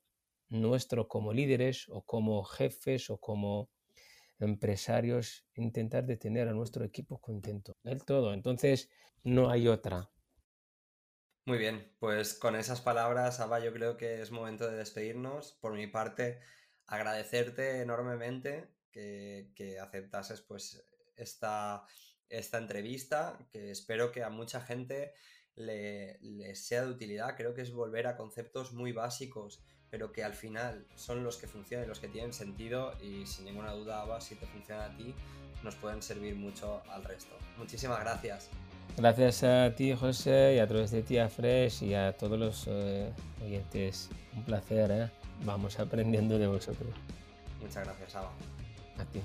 nuestro 0.48 1.06
como 1.06 1.32
líderes 1.32 1.88
o 1.90 2.02
como 2.02 2.42
jefes 2.42 3.08
o 3.08 3.18
como 3.18 3.70
empresarios 4.40 5.46
intentar 5.54 6.04
de 6.06 6.16
tener 6.16 6.48
a 6.48 6.52
nuestro 6.52 6.84
equipo 6.84 7.18
contento. 7.20 7.76
Del 7.84 8.04
todo. 8.04 8.34
Entonces, 8.34 8.90
no 9.22 9.48
hay 9.48 9.68
otra. 9.68 10.10
Muy 11.48 11.56
bien, 11.56 11.90
pues 11.98 12.34
con 12.34 12.56
esas 12.56 12.82
palabras, 12.82 13.40
Aba, 13.40 13.58
yo 13.58 13.72
creo 13.72 13.96
que 13.96 14.20
es 14.20 14.30
momento 14.30 14.70
de 14.70 14.76
despedirnos. 14.76 15.52
Por 15.62 15.72
mi 15.72 15.86
parte, 15.86 16.40
agradecerte 16.86 17.80
enormemente 17.80 18.68
que, 18.92 19.78
aceptases 19.80 20.42
pues 20.42 20.86
esta, 21.16 21.86
esta 22.28 22.58
entrevista, 22.58 23.38
que 23.50 23.70
espero 23.70 24.12
que 24.12 24.22
a 24.22 24.28
mucha 24.28 24.60
gente 24.60 25.14
le, 25.54 26.54
sea 26.54 26.82
de 26.82 26.90
utilidad. 26.90 27.34
Creo 27.34 27.54
que 27.54 27.62
es 27.62 27.72
volver 27.72 28.08
a 28.08 28.18
conceptos 28.18 28.74
muy 28.74 28.92
básicos, 28.92 29.64
pero 29.88 30.12
que 30.12 30.24
al 30.24 30.34
final 30.34 30.86
son 30.96 31.24
los 31.24 31.38
que 31.38 31.46
funcionan, 31.46 31.88
los 31.88 31.98
que 31.98 32.08
tienen 32.08 32.34
sentido 32.34 32.92
y 33.00 33.24
sin 33.24 33.46
ninguna 33.46 33.72
duda, 33.72 34.02
Aba, 34.02 34.20
si 34.20 34.34
te 34.34 34.46
funciona 34.46 34.84
a 34.84 34.96
ti, 34.98 35.14
nos 35.64 35.76
pueden 35.76 36.02
servir 36.02 36.34
mucho 36.34 36.82
al 36.90 37.04
resto. 37.04 37.38
Muchísimas 37.56 38.00
gracias. 38.00 38.50
Gracias 38.98 39.44
a 39.44 39.72
ti, 39.76 39.94
José, 39.94 40.56
y 40.56 40.58
a 40.58 40.66
través 40.66 40.90
de 40.90 41.04
ti, 41.04 41.18
a 41.18 41.28
Fresh 41.28 41.84
y 41.84 41.94
a 41.94 42.16
todos 42.16 42.36
los 42.36 42.64
eh, 42.66 43.12
oyentes. 43.44 44.10
Un 44.34 44.42
placer, 44.42 44.90
¿eh? 44.90 45.10
Vamos 45.44 45.78
aprendiendo 45.78 46.36
de 46.36 46.48
vosotros. 46.48 46.90
Muchas 47.60 47.84
gracias, 47.84 48.16
Aba. 48.16 48.32
A 48.98 49.04
ti. 49.04 49.20